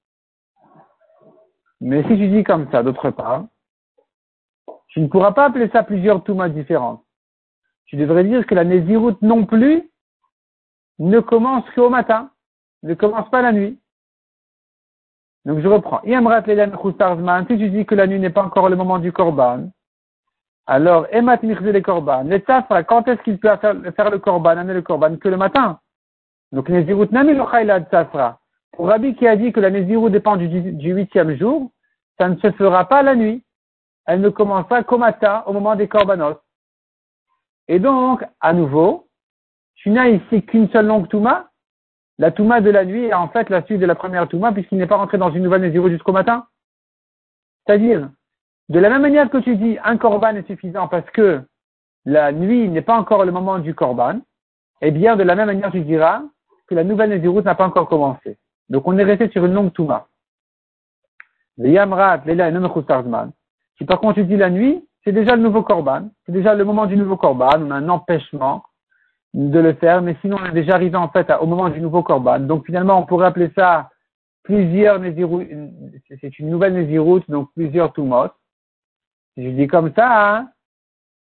Mais 1.81 2.03
si 2.03 2.19
tu 2.19 2.29
dis 2.29 2.45
comme 2.45 2.71
ça, 2.71 2.83
d'autre 2.83 3.09
part, 3.09 3.47
tu 4.89 5.01
ne 5.01 5.07
pourras 5.07 5.33
pas 5.33 5.47
appeler 5.47 5.71
ça 5.71 5.85
plusieurs 5.85 6.23
toumas 6.23 6.51
différentes. 6.51 7.03
Tu 7.87 7.97
devrais 7.97 8.25
dire 8.25 8.47
que 8.47 8.55
la 8.55 8.65
Néziroute 8.65 9.23
non 9.23 9.47
plus 9.47 9.91
ne 10.99 11.21
commence 11.21 11.65
qu'au 11.71 11.89
matin, 11.89 12.31
ne 12.83 12.95
commence 12.95 13.29
pas 13.31 13.43
la 13.43 13.53
nuit. 13.53 13.79
Donc 15.45 15.61
je 15.61 15.69
reprends. 15.69 16.01
Si 16.03 17.59
tu 17.59 17.71
dis 17.71 17.87
que 17.87 17.95
la 17.95 18.07
nuit 18.07 18.19
n'est 18.19 18.31
pas 18.31 18.43
encore 18.43 18.69
le 18.69 18.77
moment 18.77 18.99
du 18.99 19.13
korban, 19.13 19.71
alors 20.67 21.07
Emat 21.11 21.39
les 21.43 21.83
korban. 21.83 22.25
L'État 22.25 22.67
quand 22.87 23.09
est-ce 23.09 23.23
qu'il 23.23 23.39
peut 23.39 23.57
faire, 23.57 24.11
le 24.11 24.19
korban, 24.19 24.51
amener 24.51 24.75
le 24.75 24.83
korban 24.83 25.17
Que 25.17 25.29
le 25.29 25.39
matin? 25.39 25.81
Donc, 26.53 26.69
Nézirut 26.69 27.09
Nami 27.11 27.35
Safra. 27.91 28.39
Pour 28.73 28.89
Rabbi 28.89 29.15
qui 29.15 29.27
a 29.27 29.37
dit 29.37 29.53
que 29.53 29.61
la 29.61 29.71
Nézirut 29.71 30.11
dépend 30.11 30.37
du, 30.37 30.47
huitième 30.47 31.37
jour, 31.37 31.71
ça 32.19 32.29
ne 32.29 32.37
se 32.37 32.51
fera 32.53 32.87
pas 32.87 33.03
la 33.03 33.15
nuit. 33.15 33.43
Elle 34.07 34.21
ne 34.21 34.29
commencera 34.29 34.83
qu'au 34.85 34.99
matin, 34.99 35.43
au 35.47 35.53
moment 35.53 35.75
des 35.75 35.89
korbanos. 35.89 36.37
Et 37.67 37.79
donc, 37.79 38.25
à 38.41 38.53
nouveau, 38.53 39.09
tu 39.75 39.91
n'as 39.91 40.09
ici 40.09 40.43
qu'une 40.43 40.71
seule 40.71 40.87
longue 40.87 41.09
Touma. 41.09 41.49
La 42.19 42.33
Touma 42.33 42.61
de 42.61 42.71
la 42.71 42.85
nuit 42.85 43.05
est 43.05 43.15
en 43.15 43.29
fait 43.29 43.49
la 43.49 43.65
suite 43.65 43.79
de 43.79 43.87
la 43.87 43.95
première 43.95 44.27
Touma 44.27 44.53
puisqu'il 44.53 44.79
n'est 44.79 44.87
pas 44.87 44.97
rentré 44.97 45.19
dans 45.19 45.31
une 45.31 45.43
nouvelle 45.43 45.63
Nézirut 45.63 45.91
jusqu'au 45.91 46.13
matin. 46.13 46.47
C'est-à-dire, 47.65 48.11
de 48.69 48.79
la 48.79 48.91
même 48.91 49.03
manière 49.03 49.31
que 49.31 49.39
tu 49.39 49.57
dis 49.57 49.79
un 49.85 49.97
korban 49.97 50.35
est 50.35 50.47
suffisant 50.47 50.89
parce 50.89 51.09
que 51.11 51.43
la 52.05 52.33
nuit 52.33 52.69
n'est 52.69 52.83
pas 52.83 52.99
encore 52.99 53.25
le 53.25 53.33
moment 53.33 53.59
du 53.59 53.75
korban, 53.75 54.21
eh 54.81 54.91
bien, 54.91 55.17
de 55.17 55.23
la 55.23 55.35
même 55.35 55.47
manière, 55.47 55.71
tu 55.71 55.81
diras 55.81 56.23
que 56.67 56.75
la 56.75 56.85
nouvelle 56.85 57.11
Nézirut 57.11 57.43
n'a 57.43 57.55
pas 57.55 57.67
encore 57.67 57.89
commencé. 57.89 58.39
Donc 58.69 58.87
on 58.87 58.99
est 58.99 59.05
resté 59.05 59.29
sur 59.31 59.45
une 59.45 59.55
longue 59.55 59.73
Touma. 59.73 60.09
Le 61.57 61.71
Yamrat, 61.71 62.23
et 62.27 62.37
Si 63.77 63.85
par 63.85 64.01
contre 64.01 64.15
tu 64.15 64.25
dis 64.25 64.37
la 64.37 64.51
nuit, 64.51 64.85
c'est 65.05 65.13
déjà 65.13 65.37
le 65.37 65.43
nouveau 65.43 65.63
Korban. 65.63 66.11
C'est 66.27 66.33
déjà 66.33 66.55
le 66.55 66.65
moment 66.65 66.87
du 66.87 66.97
nouveau 66.97 67.17
Korban. 67.17 67.63
On 67.63 67.71
a 67.71 67.77
un 67.77 67.89
empêchement 67.89 68.63
de 69.35 69.59
le 69.59 69.75
faire, 69.75 70.03
mais 70.03 70.17
sinon 70.21 70.39
on 70.41 70.47
est 70.47 70.53
déjà 70.53 70.75
arrivé 70.75 70.97
en 70.97 71.09
fait 71.09 71.31
au 71.41 71.47
moment 71.47 71.69
du 71.69 71.81
nouveau 71.81 72.03
korban. 72.03 72.41
Donc 72.41 72.67
finalement, 72.67 72.99
on 72.99 73.07
pourrait 73.07 73.27
appeler 73.27 73.51
ça 73.55 73.91
plusieurs 74.43 74.99
Nézirut, 74.99 75.47
c'est 76.21 76.39
une 76.39 76.49
nouvelle 76.49 76.73
Nézirut, 76.73 77.23
donc 77.29 77.51
plusieurs 77.55 77.93
Tumot. 77.93 78.29
Si 79.35 79.45
je 79.45 79.51
dis 79.51 79.67
comme 79.67 79.93
ça, 79.95 80.37
hein, 80.37 80.49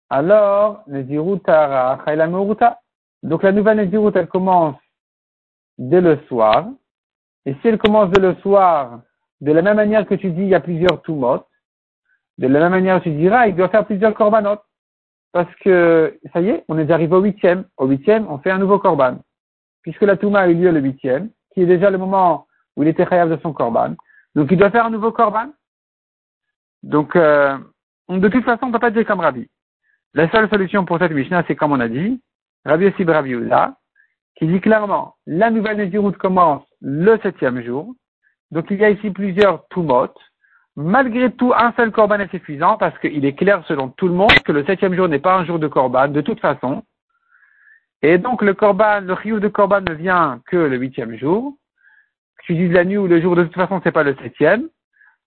alors 0.09 0.83
Nézirut 0.87 1.40
Tara, 1.40 1.99
Donc 3.23 3.42
la 3.42 3.53
nouvelle 3.53 3.77
Nézirut, 3.77 4.12
elle 4.14 4.29
commence 4.29 4.77
dès 5.77 6.01
le 6.01 6.18
soir. 6.27 6.68
Et 7.44 7.55
si 7.61 7.68
elle 7.68 7.79
commence 7.79 8.11
dès 8.11 8.21
le 8.21 8.35
soir, 8.37 9.03
de 9.42 9.53
la 9.53 9.61
même 9.61 9.77
manière 9.77 10.07
que 10.07 10.14
tu 10.14 10.31
dis, 10.31 10.42
il 10.42 10.49
y 10.49 10.55
a 10.55 10.61
plusieurs 10.61 11.03
Tumot, 11.03 11.44
de 12.38 12.47
la 12.47 12.61
même 12.61 12.71
manière 12.71 13.03
tu 13.03 13.11
diras, 13.11 13.47
il 13.47 13.55
doit 13.55 13.68
faire 13.68 13.85
plusieurs 13.85 14.14
Korbanot. 14.14 14.59
Parce 15.32 15.54
que, 15.56 16.18
ça 16.32 16.40
y 16.40 16.48
est, 16.48 16.64
on 16.68 16.78
est 16.78 16.90
arrivé 16.90 17.14
au 17.14 17.20
huitième. 17.20 17.64
Au 17.76 17.86
huitième, 17.86 18.26
on 18.28 18.38
fait 18.38 18.50
un 18.50 18.58
nouveau 18.58 18.78
Korban. 18.78 19.18
Puisque 19.82 20.02
la 20.02 20.16
Touma 20.16 20.40
a 20.40 20.48
eu 20.48 20.54
lieu 20.54 20.70
le 20.70 20.80
huitième, 20.80 21.30
qui 21.52 21.62
est 21.62 21.66
déjà 21.66 21.90
le 21.90 21.98
moment 21.98 22.46
où 22.76 22.82
il 22.82 22.88
était 22.88 23.04
khayab 23.04 23.30
de 23.30 23.40
son 23.42 23.52
korban. 23.52 23.94
Donc 24.34 24.50
il 24.50 24.56
doit 24.56 24.70
faire 24.70 24.86
un 24.86 24.90
nouveau 24.90 25.12
korban. 25.12 25.50
Donc 26.82 27.16
euh, 27.16 27.58
de 28.08 28.28
toute 28.28 28.44
façon, 28.44 28.60
on 28.64 28.66
ne 28.68 28.72
peut 28.72 28.78
pas 28.78 28.90
dire 28.90 29.04
comme 29.04 29.20
Rabbi. 29.20 29.48
La 30.14 30.30
seule 30.30 30.48
solution 30.48 30.84
pour 30.84 30.98
cette 30.98 31.12
Mishnah, 31.12 31.44
c'est 31.46 31.56
comme 31.56 31.72
on 31.72 31.80
a 31.80 31.88
dit, 31.88 32.22
Rabbi 32.64 32.84
Yossi 32.84 33.04
Rabbi 33.04 33.34
qui 34.36 34.46
dit 34.46 34.60
clairement, 34.60 35.16
la 35.26 35.50
nouvelle 35.50 35.78
Nézirut 35.78 36.12
commence 36.12 36.62
le 36.80 37.18
septième 37.22 37.60
jour. 37.62 37.92
Donc 38.52 38.66
il 38.70 38.78
y 38.78 38.84
a 38.84 38.90
ici 38.90 39.10
plusieurs 39.10 39.66
tumot. 39.68 40.14
Malgré 40.78 41.32
tout, 41.32 41.52
un 41.54 41.72
seul 41.72 41.90
korban 41.90 42.20
est 42.20 42.30
suffisant 42.30 42.78
parce 42.78 42.96
qu'il 43.00 43.24
est 43.24 43.34
clair 43.34 43.64
selon 43.66 43.88
tout 43.88 44.06
le 44.06 44.14
monde 44.14 44.38
que 44.44 44.52
le 44.52 44.64
septième 44.64 44.94
jour 44.94 45.08
n'est 45.08 45.18
pas 45.18 45.36
un 45.36 45.44
jour 45.44 45.58
de 45.58 45.66
korban 45.66 46.08
de 46.08 46.20
toute 46.20 46.40
façon. 46.40 46.84
Et 48.00 48.16
donc 48.16 48.42
le 48.42 48.54
korban, 48.54 49.00
le 49.00 49.12
riou 49.12 49.40
de 49.40 49.48
korban 49.48 49.80
ne 49.80 49.92
vient 49.92 50.40
que 50.46 50.56
le 50.56 50.76
huitième 50.76 51.16
jour 51.16 51.58
tu 52.48 52.54
dises 52.54 52.72
la 52.72 52.82
nuit 52.82 52.96
ou 52.96 53.06
le 53.06 53.20
jour, 53.20 53.36
de 53.36 53.44
toute 53.44 53.54
façon, 53.54 53.78
c'est 53.84 53.92
pas 53.92 54.02
le 54.02 54.16
septième. 54.16 54.70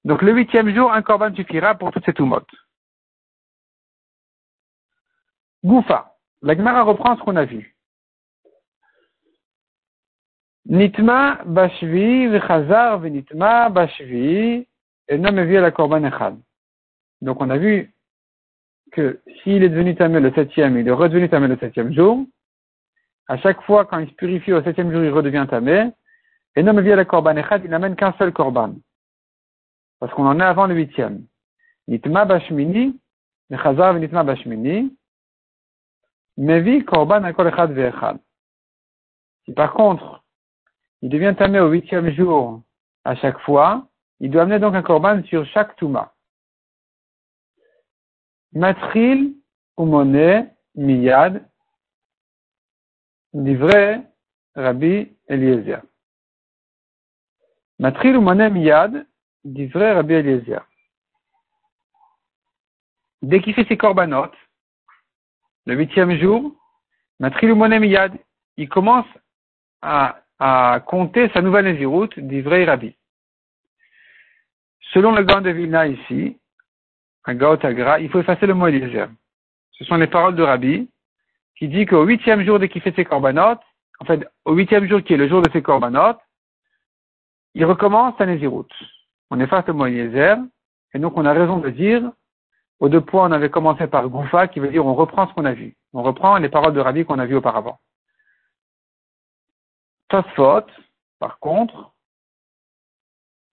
Donc 0.06 0.24
le 0.24 0.34
huitième 0.34 0.74
jour, 0.74 0.92
un 0.92 1.04
korban 1.04 1.32
suffira 1.36 1.76
pour 1.76 1.92
toutes 1.92 2.04
ces 2.04 2.16
tumotes. 2.16 2.50
Goufa. 5.64 6.18
La 6.42 6.56
Gemara 6.56 6.82
reprend 6.82 7.16
ce 7.16 7.22
qu'on 7.22 7.36
a 7.36 7.46
vu. 7.46 7.76
Nitma 10.66 11.44
bashvi 11.46 12.26
v'chazar 12.26 12.98
v'nitma 12.98 13.70
bashvi 13.70 14.68
et 15.12 15.18
non 15.18 15.38
à 15.38 15.44
la 15.44 15.72
korban 15.72 16.06
echad. 16.06 16.40
Donc 17.22 17.42
on 17.42 17.50
a 17.50 17.58
vu 17.58 17.94
que 18.94 19.20
s'il 19.44 19.62
est 19.62 19.70
devenu 19.70 19.94
tamé 19.94 20.22
le 20.22 20.32
septième, 20.32 20.78
il 20.78 20.88
est 20.88 20.92
redevenu 20.92 21.28
tamé 21.30 21.48
le 21.50 21.58
septième 21.58 21.94
jour. 21.94 22.26
À 23.28 23.38
chaque 23.38 23.62
fois, 23.64 23.86
quand 23.86 24.00
il 24.00 24.10
se 24.10 24.14
purifie 24.14 24.54
au 24.54 24.64
septième 24.64 24.92
jour, 24.92 25.04
il 25.04 25.12
redevient 25.12 25.46
tamé. 25.50 25.92
Et 26.56 26.64
non, 26.64 26.74
mais 26.74 26.96
la 26.96 27.06
korban 27.06 27.36
echad, 27.36 27.62
il 27.66 27.70
n'amène 27.70 27.98
qu'un 27.98 28.14
seul 28.14 28.32
korban. 28.32 28.76
Parce 30.00 30.14
qu'on 30.14 30.26
en 30.26 30.40
est 30.40 30.44
avant 30.44 30.66
le 30.66 30.76
huitième. 30.76 31.26
Nitma 31.90 32.24
bashmini, 32.24 32.98
nechazar 33.50 33.96
nitma 33.96 34.24
bashmini, 34.24 34.96
mevi 36.38 36.86
korban 36.86 37.24
akol 37.26 37.48
echad 37.48 37.74
ve'echad. 37.74 38.18
Si 39.44 39.52
par 39.52 39.74
contre, 39.74 40.24
il 41.02 41.10
devient 41.10 41.36
tamé 41.38 41.60
au 41.60 41.70
huitième 41.70 42.10
jour 42.12 42.62
à 43.04 43.16
chaque 43.16 43.40
fois, 43.40 43.88
il 44.22 44.32
doit 44.32 44.44
amener 44.44 44.60
donc 44.60 44.76
un 44.76 44.84
korban 44.84 45.24
sur 45.24 45.46
chaque 45.48 45.76
touma. 45.76 46.14
Matril 48.54 49.36
umone 49.78 50.52
miyad, 50.76 51.50
livré 53.34 54.02
Rabbi 54.56 55.12
Eliezer. 55.28 55.82
Matril 57.80 58.18
ou 58.18 58.22
Monem 58.22 58.58
Yad, 58.58 59.08
dit 59.44 59.66
vrai 59.66 59.94
Rabbi 59.94 60.14
Eliezer. 60.14 60.62
Dès 63.24 63.42
qu'il 63.42 63.56
fait 63.56 63.66
ses 63.68 63.78
corbanotes, 63.78 64.38
le 65.66 65.76
huitième 65.76 66.16
jour, 66.20 66.56
Matril 67.20 67.54
ou 67.54 67.56
Monem 67.56 67.84
Yad, 67.84 68.14
il 68.58 68.70
commence 68.70 69.08
à, 69.82 70.22
à 70.38 70.80
compter 70.82 71.30
sa 71.30 71.42
nouvelle 71.42 71.66
Néziroute, 71.66 72.20
vrai 72.20 72.66
Rabbi. 72.66 72.96
Selon 74.94 75.14
le 75.14 75.24
Gaon 75.24 75.42
de 75.42 75.50
Vilna 75.50 75.88
ici, 75.88 76.38
un 77.26 77.36
Gaotagra, 77.36 78.00
il 78.00 78.10
faut 78.10 78.20
effacer 78.20 78.46
le 78.46 78.54
mot 78.54 78.68
Eliezer. 78.68 79.10
Ce 79.72 79.86
sont 79.86 79.96
les 79.96 80.08
paroles 80.08 80.36
de 80.36 80.44
Rabbi, 80.44 80.90
qui 81.56 81.68
dit 81.70 81.86
qu'au 81.86 82.04
huitième 82.04 82.44
jour 82.44 82.60
dès 82.60 82.68
qu'il 82.68 82.82
fait 82.82 82.96
ses 82.96 83.06
corbanotes, 83.06 83.62
en 84.00 84.06
fait, 84.06 84.28
au 84.46 84.54
huitième 84.54 84.88
jour 84.88 85.02
qui 85.02 85.14
est 85.14 85.18
le 85.18 85.30
jour 85.30 85.42
de 85.42 85.52
ses 85.52 85.62
corbanotes, 85.62 86.20
il 87.54 87.66
recommence 87.66 88.20
à 88.20 88.26
Nézirut. 88.26 88.68
On 89.30 89.40
efface 89.40 89.66
le 89.68 89.74
mot 89.74 89.86
Yezer, 89.86 90.38
et 90.94 91.00
donc 91.00 91.16
on 91.16 91.26
a 91.26 91.34
raison 91.34 91.60
de 91.60 91.70
dire, 91.70 92.12
aux 92.80 92.90
deux 92.90 93.02
points, 93.02 93.30
on 93.30 93.32
avait 93.32 93.50
commencé 93.50 93.88
par 93.88 94.10
Goufa, 94.10 94.48
qui 94.48 94.60
veut 94.60 94.70
dire 94.70 94.86
on 94.86 94.96
reprend 94.96 95.28
ce 95.28 95.34
qu'on 95.34 95.46
a 95.46 95.54
vu. 95.54 95.78
On 95.94 96.04
reprend 96.04 96.38
les 96.38 96.50
paroles 96.50 96.74
de 96.74 96.80
Rabbi 96.82 97.06
qu'on 97.06 97.20
a 97.20 97.26
vues 97.26 97.36
auparavant. 97.36 97.80
Tosfot, 100.10 100.66
par 101.20 101.40
contre, 101.40 101.91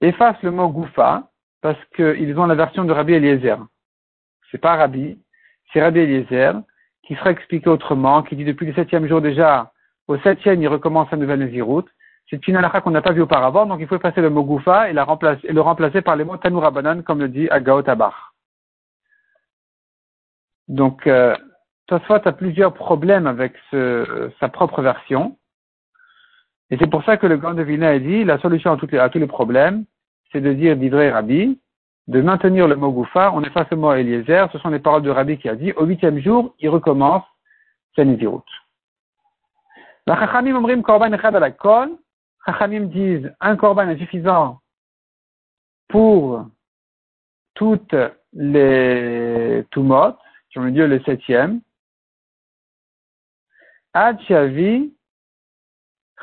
efface 0.00 0.36
le 0.42 0.50
mot 0.50 0.68
Goufa, 0.68 1.30
parce 1.60 1.82
qu'ils 1.96 2.38
ont 2.38 2.46
la 2.46 2.54
version 2.54 2.84
de 2.84 2.92
Rabbi 2.92 3.14
Eliezer. 3.14 3.58
C'est 4.50 4.58
pas 4.58 4.76
Rabbi, 4.76 5.18
c'est 5.72 5.82
Rabbi 5.82 6.00
Eliezer, 6.00 6.54
qui 7.02 7.14
sera 7.16 7.30
expliqué 7.30 7.68
autrement, 7.68 8.22
qui 8.22 8.36
dit 8.36 8.44
depuis 8.44 8.66
le 8.66 8.74
septième 8.74 9.06
jour 9.06 9.20
déjà, 9.20 9.72
au 10.08 10.18
septième, 10.18 10.62
il 10.62 10.68
recommence 10.68 11.12
à 11.12 11.16
nouvelle 11.16 11.40
Nézirut, 11.40 11.84
c'est 12.30 12.46
une 12.46 12.56
halakha 12.56 12.80
qu'on 12.80 12.90
n'a 12.90 13.02
pas 13.02 13.12
vue 13.12 13.22
auparavant, 13.22 13.66
donc 13.66 13.80
il 13.80 13.86
faut 13.86 13.96
effacer 13.96 14.20
le 14.20 14.30
mot 14.30 14.42
goufa 14.42 14.90
et, 14.90 14.92
le 14.92 15.60
remplacer 15.60 16.02
par 16.02 16.16
les 16.16 16.24
mots 16.24 16.36
tanurabanan, 16.36 17.02
comme 17.02 17.20
le 17.20 17.28
dit 17.28 17.48
Agao 17.48 17.82
Tabar. 17.82 18.34
Donc, 20.68 21.06
euh, 21.06 21.34
Tosfot 21.86 22.20
a 22.26 22.32
plusieurs 22.32 22.74
problèmes 22.74 23.26
avec 23.26 23.54
sa 23.72 24.48
propre 24.50 24.82
version. 24.82 25.37
Et 26.70 26.76
c'est 26.78 26.90
pour 26.90 27.02
ça 27.04 27.16
que 27.16 27.26
le 27.26 27.38
grand 27.38 27.54
de 27.54 27.82
a 27.82 27.98
dit, 27.98 28.24
la 28.24 28.38
solution 28.38 28.72
à, 28.72 29.08
tous 29.08 29.18
les 29.18 29.26
problèmes, 29.26 29.84
c'est 30.32 30.40
de 30.40 30.52
dire 30.52 30.76
d'Ivré 30.76 31.10
Rabbi, 31.10 31.58
de 32.08 32.20
maintenir 32.20 32.68
le 32.68 32.76
mot 32.76 32.90
goufa, 32.90 33.32
on 33.34 33.42
efface 33.42 33.68
le 33.70 33.78
mot 33.78 33.92
Eliezer, 33.92 34.48
ce 34.52 34.58
sont 34.58 34.68
les 34.68 34.78
paroles 34.78 35.02
de 35.02 35.10
Rabbi 35.10 35.38
qui 35.38 35.48
a 35.48 35.54
dit, 35.54 35.72
au 35.72 35.84
huitième 35.84 36.20
jour, 36.20 36.54
il 36.58 36.68
recommence 36.68 37.24
Sanizirut. 37.96 38.44
La 40.06 40.18
Chachamim 40.18 40.56
omrim 40.56 40.82
korban 40.82 41.12
echad 41.12 41.36
à 41.36 41.40
la 41.40 41.50
kol, 41.50 41.90
Chachamim 42.46 42.86
disent 42.86 43.30
un 43.40 43.56
korban 43.56 43.88
est 43.88 43.98
suffisant 43.98 44.60
pour 45.88 46.46
toutes 47.54 47.94
les 48.34 49.64
tumot, 49.70 50.16
qui 50.50 50.58
ont 50.58 50.66
eu 50.66 50.70
lieu 50.70 50.86
le 50.86 51.00
septième, 51.00 51.60
ad 53.94 54.20
shavi 54.22 54.94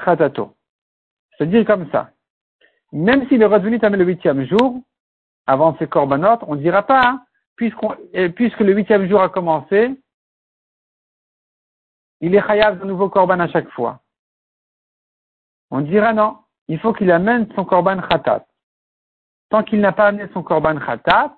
chatato. 0.03 0.55
C'est-à-dire 1.37 1.65
comme 1.65 1.89
ça. 1.91 2.11
Même 2.91 3.27
s'il 3.27 3.41
est 3.41 3.45
revenu 3.45 3.79
tamé 3.79 3.97
le 3.97 4.05
huitième 4.05 4.45
jour, 4.45 4.81
avant 5.47 5.77
ses 5.77 5.87
korbanot, 5.87 6.39
on 6.47 6.55
ne 6.55 6.61
dira 6.61 6.83
pas, 6.83 7.01
hein, 7.07 7.25
puisque 7.55 8.59
le 8.59 8.73
huitième 8.73 9.07
jour 9.07 9.21
a 9.21 9.29
commencé, 9.29 9.91
il 12.21 12.33
est 12.35 12.45
chayav 12.45 12.79
de 12.79 12.85
nouveau 12.85 13.09
korban 13.09 13.39
à 13.39 13.47
chaque 13.49 13.69
fois. 13.69 14.01
On 15.71 15.81
dira 15.81 16.13
non, 16.13 16.37
il 16.67 16.79
faut 16.79 16.93
qu'il 16.93 17.11
amène 17.11 17.51
son 17.55 17.65
korban 17.65 18.01
khatat. 18.01 18.45
Tant 19.49 19.63
qu'il 19.63 19.81
n'a 19.81 19.91
pas 19.91 20.07
amené 20.07 20.27
son 20.33 20.41
korban 20.41 20.79
khatat, 20.79 21.35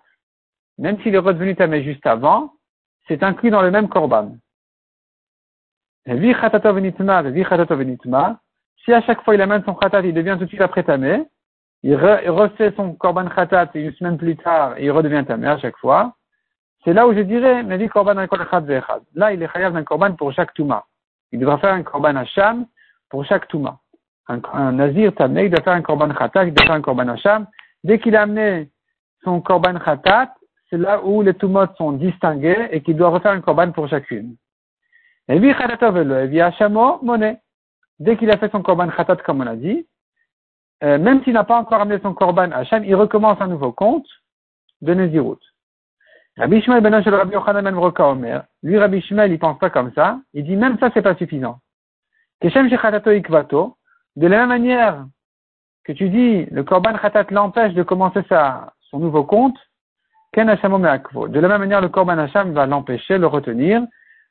même 0.78 1.02
s'il 1.02 1.15
est 1.15 1.20
redevenu 1.20 1.56
tamé 1.56 1.84
juste 1.84 2.06
avant, 2.06 2.54
c'est 3.08 3.24
inclus 3.24 3.50
dans 3.50 3.62
le 3.62 3.72
même 3.72 3.89
korban. 3.89 4.36
Si 8.88 8.93
à 8.93 9.02
chaque 9.02 9.21
fois 9.23 9.36
il 9.36 9.41
amène 9.41 9.65
son 9.65 9.73
khatat, 9.73 10.00
il 10.04 10.13
devient 10.13 10.38
tout 10.39 10.45
de 10.45 10.50
suite 10.50 10.62
après 10.62 10.82
tamé, 10.82 11.26
il, 11.84 11.93
refait 11.93 12.71
son 12.78 12.93
korban 12.93 13.28
khatat 13.28 13.71
et 13.73 13.82
une 13.82 13.91
semaine 13.91 14.17
plus 14.17 14.38
tard, 14.38 14.80
il 14.80 14.89
redevient 14.91 15.26
tamé 15.28 15.45
à 15.45 15.58
chaque 15.58 15.76
fois. 15.76 16.13
C'est 16.86 16.93
là 16.93 17.06
où 17.06 17.13
je 17.13 17.19
dirais, 17.19 17.65
korban 17.89 18.13
Là, 18.15 19.34
il 19.34 19.43
est 19.43 19.52
chayav 19.52 19.73
d'un 19.73 19.84
korban 19.84 20.13
pour 20.13 20.32
chaque 20.32 20.54
touma. 20.54 20.86
Il 21.34 21.39
devra 21.39 21.58
faire 21.58 21.73
un 21.73 21.84
korban 21.84 22.15
hacham 22.15 22.65
pour 23.10 23.26
chaque 23.26 23.50
touma 23.50 23.78
un, 24.30 24.39
un 24.54 24.71
nazir 24.71 25.13
tamé, 25.15 25.45
il 25.45 25.50
doit 25.50 25.63
faire 25.63 25.73
un 25.73 25.82
korban 25.82 26.13
khatat, 26.13 26.45
il 26.45 26.54
doit 26.54 26.65
faire 26.65 26.76
un 26.76 26.82
korban 26.82 27.10
hacham. 27.10 27.45
Dès 27.84 28.00
qu'il 28.00 28.15
a 28.15 28.21
amené 28.21 28.69
son 29.26 29.41
korban 29.41 29.80
khatat, 29.80 30.34
c'est 30.69 30.78
là 30.78 31.04
où 31.04 31.21
les 31.21 31.34
tumotes 31.34 31.76
sont 31.78 31.91
distingués 31.91 32.69
et 32.71 32.82
qu'il 32.82 32.95
doit 32.95 33.10
refaire 33.10 33.32
un 33.34 33.41
korban 33.41 33.73
pour 33.73 33.89
chacune. 33.89 34.38
Et 35.28 35.41
puis 35.41 35.50
et 35.50 36.28
puis 36.30 36.41
hachamo, 36.41 37.00
monnaie. 37.02 37.38
Dès 38.00 38.18
qu'il 38.18 38.30
a 38.32 38.38
fait 38.38 38.52
son 38.52 38.62
korban 38.62 38.90
khatat, 38.90 39.18
comme 39.18 39.42
on 39.42 39.48
a 39.48 39.56
dit, 39.56 39.88
euh, 40.84 40.98
même 41.00 41.24
s'il 41.24 41.34
n'a 41.34 41.44
pas 41.44 41.60
encore 41.60 41.82
amené 41.82 42.00
son 42.02 42.14
korban 42.14 42.52
hacham, 42.52 42.84
il 42.84 42.96
recommence 42.96 43.42
un 43.42 43.48
nouveau 43.48 43.72
compte 43.72 44.08
de 44.82 44.94
Nezirut. 44.94 45.40
Rabbi 46.38 46.62
Shmuel 46.62 46.82
ben 46.82 46.94
Rabbi 46.94 47.34
Yochanan 47.34 47.64
ben. 47.64 48.46
Lui, 48.62 48.78
Rabbi 48.78 49.02
Shmuel, 49.02 49.32
il 49.32 49.40
pense 49.40 49.58
pas 49.58 49.72
comme 49.72 49.92
ça. 49.94 50.20
Il 50.34 50.44
dit 50.46 50.56
même 50.56 50.78
ça, 50.80 50.92
c'est 50.94 51.02
pas 51.02 51.16
suffisant. 51.16 51.60
Ikvato. 52.44 53.78
De 54.16 54.28
la 54.28 54.40
même 54.40 54.50
manière 54.50 55.06
que 55.84 55.94
tu 55.94 56.10
dis, 56.10 56.46
le 56.46 56.64
korban 56.64 56.94
khatat 56.94 57.26
l'empêche 57.32 57.74
de 57.74 57.82
commencer 57.82 58.22
son 58.30 59.00
nouveau 59.00 59.24
compte, 59.24 59.58
ken 60.32 60.46
De 60.46 61.40
la 61.40 61.48
même 61.48 61.60
manière, 61.60 61.82
le 61.82 61.90
korban 61.90 62.20
hacham 62.20 62.52
va 62.54 62.68
l'empêcher, 62.68 63.18
le 63.18 63.26
retenir. 63.26 63.82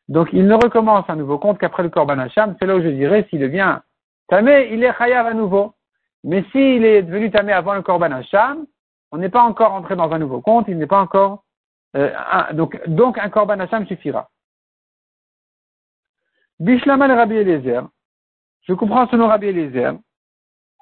Donc, 0.08 0.28
il 0.32 0.46
ne 0.46 0.54
recommence 0.54 1.04
un 1.08 1.16
nouveau 1.16 1.38
compte 1.38 1.58
qu'après 1.58 1.82
le 1.82 1.88
korban 1.88 2.18
hacham. 2.18 2.56
C'est 2.58 2.66
là 2.66 2.76
où 2.76 2.82
je 2.82 2.88
dirais, 2.88 3.26
s'il 3.28 3.40
devient 3.40 3.80
tamé, 4.28 4.72
il 4.72 4.82
est 4.84 4.96
chayav 4.96 5.26
à 5.26 5.34
nouveau. 5.34 5.74
Mais 6.24 6.44
s'il 6.52 6.84
est 6.84 7.02
devenu 7.02 7.30
tamé 7.30 7.52
avant 7.52 7.74
le 7.74 7.82
korban 7.82 8.12
hacham, 8.12 8.66
on 9.12 9.18
n'est 9.18 9.28
pas 9.28 9.42
encore 9.42 9.72
entré 9.72 9.96
dans 9.96 10.10
un 10.12 10.18
nouveau 10.18 10.40
compte, 10.40 10.66
il 10.68 10.78
n'est 10.78 10.86
pas 10.86 11.00
encore 11.00 11.44
euh, 11.96 12.12
donc, 12.52 12.80
donc, 12.88 13.18
un 13.18 13.30
korban 13.30 13.58
Hashem 13.60 13.86
suffira. 13.86 14.28
Bishlama 16.58 17.08
le 17.08 17.14
Rabbi 17.14 17.36
Eliezer. 17.36 17.88
Je 18.62 18.74
comprends 18.74 19.08
selon 19.08 19.28
Rabbi 19.28 19.46
Eliezer, 19.46 19.92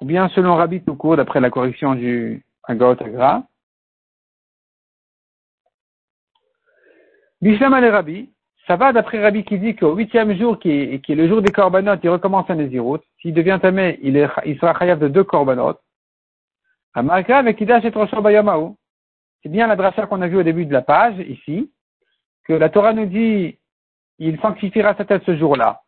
ou 0.01 0.05
bien 0.05 0.27
selon 0.29 0.55
Rabbi 0.55 0.83
tout 0.83 0.95
court, 0.95 1.17
d'après 1.17 1.39
la 1.39 1.49
correction 1.49 1.95
du 1.95 2.45
Agaot 2.63 3.01
Agra. 3.01 3.43
Bishlama 7.41 7.79
le 7.79 7.89
Rabbi, 7.91 8.33
ça 8.67 8.75
va 8.75 8.93
d'après 8.93 9.21
Rabbi 9.21 9.43
qui 9.43 9.59
dit 9.59 9.75
qu'au 9.75 9.93
huitième 9.95 10.35
jour, 10.35 10.59
qui 10.59 10.71
est, 10.71 11.09
le 11.09 11.27
jour 11.27 11.41
des 11.41 11.51
korbanot, 11.51 11.97
il 12.01 12.09
recommence 12.09 12.49
un 12.49 12.55
Nézirut. 12.55 12.99
S'il 13.21 13.33
devient 13.33 13.59
tamé, 13.61 13.99
il, 14.01 14.29
il 14.45 14.59
sera 14.59 14.77
chayav 14.77 14.99
de 14.99 15.07
deux 15.07 15.23
korbanot. 15.23 15.75
Amarka 16.95 17.37
avec 17.37 17.63
Bayamaou. 17.63 18.77
C'est 19.43 19.49
bien 19.49 19.67
la 19.67 19.75
dracha 19.75 20.07
qu'on 20.07 20.21
a 20.21 20.27
vue 20.27 20.37
au 20.37 20.43
début 20.43 20.65
de 20.65 20.73
la 20.73 20.81
page, 20.81 21.19
ici, 21.19 21.71
que 22.45 22.53
la 22.53 22.69
Torah 22.69 22.93
nous 22.93 23.05
dit, 23.05 23.59
il 24.17 24.39
sanctifiera 24.39 24.95
sa 24.95 25.05
tête 25.05 25.23
ce 25.25 25.35
jour-là. 25.37 25.81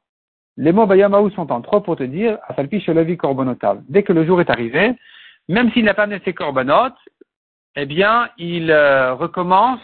Les 0.58 0.72
mots 0.72 0.86
Bayamaou 0.86 1.32
sont 1.32 1.52
en 1.52 1.62
trop 1.62 1.82
pour 1.82 1.96
te 1.96 2.04
dire, 2.04 2.38
Afalpi 2.48 2.82
Shelavi 2.82 3.18
Korbonotav. 3.18 3.82
Dès 3.90 4.04
que 4.04 4.13
le 4.13 4.26
jour 4.26 4.42
est 4.42 4.50
arrivé, 4.50 4.94
même 5.48 5.72
s'il 5.72 5.86
n'a 5.86 5.94
pas 5.94 6.04
amené 6.04 6.22
ses 6.26 6.34
korbanot, 6.34 6.94
eh 7.76 7.86
bien, 7.86 8.30
il 8.38 8.70
euh, 8.70 9.13
recommence 9.13 9.82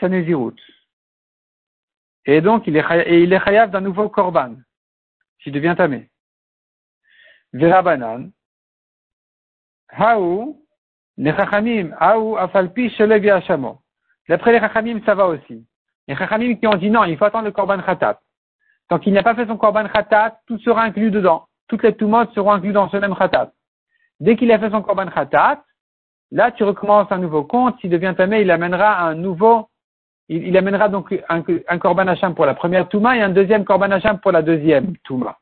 sa 0.00 0.08
nésiroute. 0.08 0.60
Et 2.26 2.40
donc, 2.40 2.66
il 2.66 2.76
est, 2.76 2.84
et 3.06 3.22
il 3.22 3.32
est 3.32 3.68
d'un 3.68 3.80
nouveau 3.80 4.08
korban, 4.08 4.54
s'il 5.42 5.52
devient 5.52 5.74
tamé. 5.76 6.10
Verabanan, 7.52 8.30
Haou, 9.96 10.60
les 11.16 11.32
Chachamim, 11.32 11.90
Aou, 12.00 12.36
Afalpi, 12.36 12.90
Shelevi 12.90 13.30
Hashamo. 13.30 13.80
D'après 14.28 14.52
les 14.52 14.60
Chachamim, 14.60 15.00
ça 15.04 15.14
va 15.14 15.26
aussi. 15.26 15.64
Les 16.08 16.16
Chachamim 16.16 16.54
qui 16.56 16.66
ont 16.66 16.76
dit 16.76 16.90
non, 16.90 17.04
il 17.04 17.16
faut 17.16 17.24
attendre 17.24 17.44
le 17.44 17.52
Korban 17.52 17.80
Khatat. 17.80 18.20
Tant 18.88 18.98
qu'il 18.98 19.12
n'a 19.12 19.22
pas 19.22 19.34
fait 19.34 19.46
son 19.46 19.56
Korban 19.56 19.88
Khatat, 19.88 20.40
tout 20.46 20.58
sera 20.58 20.82
inclus 20.82 21.10
dedans. 21.10 21.46
Toutes 21.68 21.82
les 21.82 21.94
Tumot 21.94 22.26
seront 22.34 22.52
inclus 22.52 22.72
dans 22.72 22.88
ce 22.90 22.96
même 22.96 23.14
Khatat. 23.14 23.52
Dès 24.20 24.36
qu'il 24.36 24.50
a 24.52 24.58
fait 24.58 24.70
son 24.70 24.82
Korban 24.82 25.06
Khatat, 25.06 25.62
là, 26.30 26.50
tu 26.50 26.64
recommences 26.64 27.10
un 27.10 27.18
nouveau 27.18 27.44
compte. 27.44 27.78
S'il 27.80 27.90
devient 27.90 28.14
tamé, 28.16 28.42
il 28.42 28.50
amènera 28.50 29.00
un 29.00 29.14
nouveau, 29.14 29.68
il, 30.28 30.56
amènera 30.56 30.88
donc 30.88 31.12
un, 31.28 31.42
un 31.68 31.78
Korban 31.78 32.06
Hacham 32.06 32.34
pour 32.34 32.46
la 32.46 32.54
première 32.54 32.88
Touma 32.88 33.16
et 33.16 33.22
un 33.22 33.28
deuxième 33.28 33.64
Korban 33.64 33.90
Hacham 33.90 34.18
pour 34.20 34.32
la 34.32 34.42
deuxième 34.42 34.96
Touma. 34.98 35.38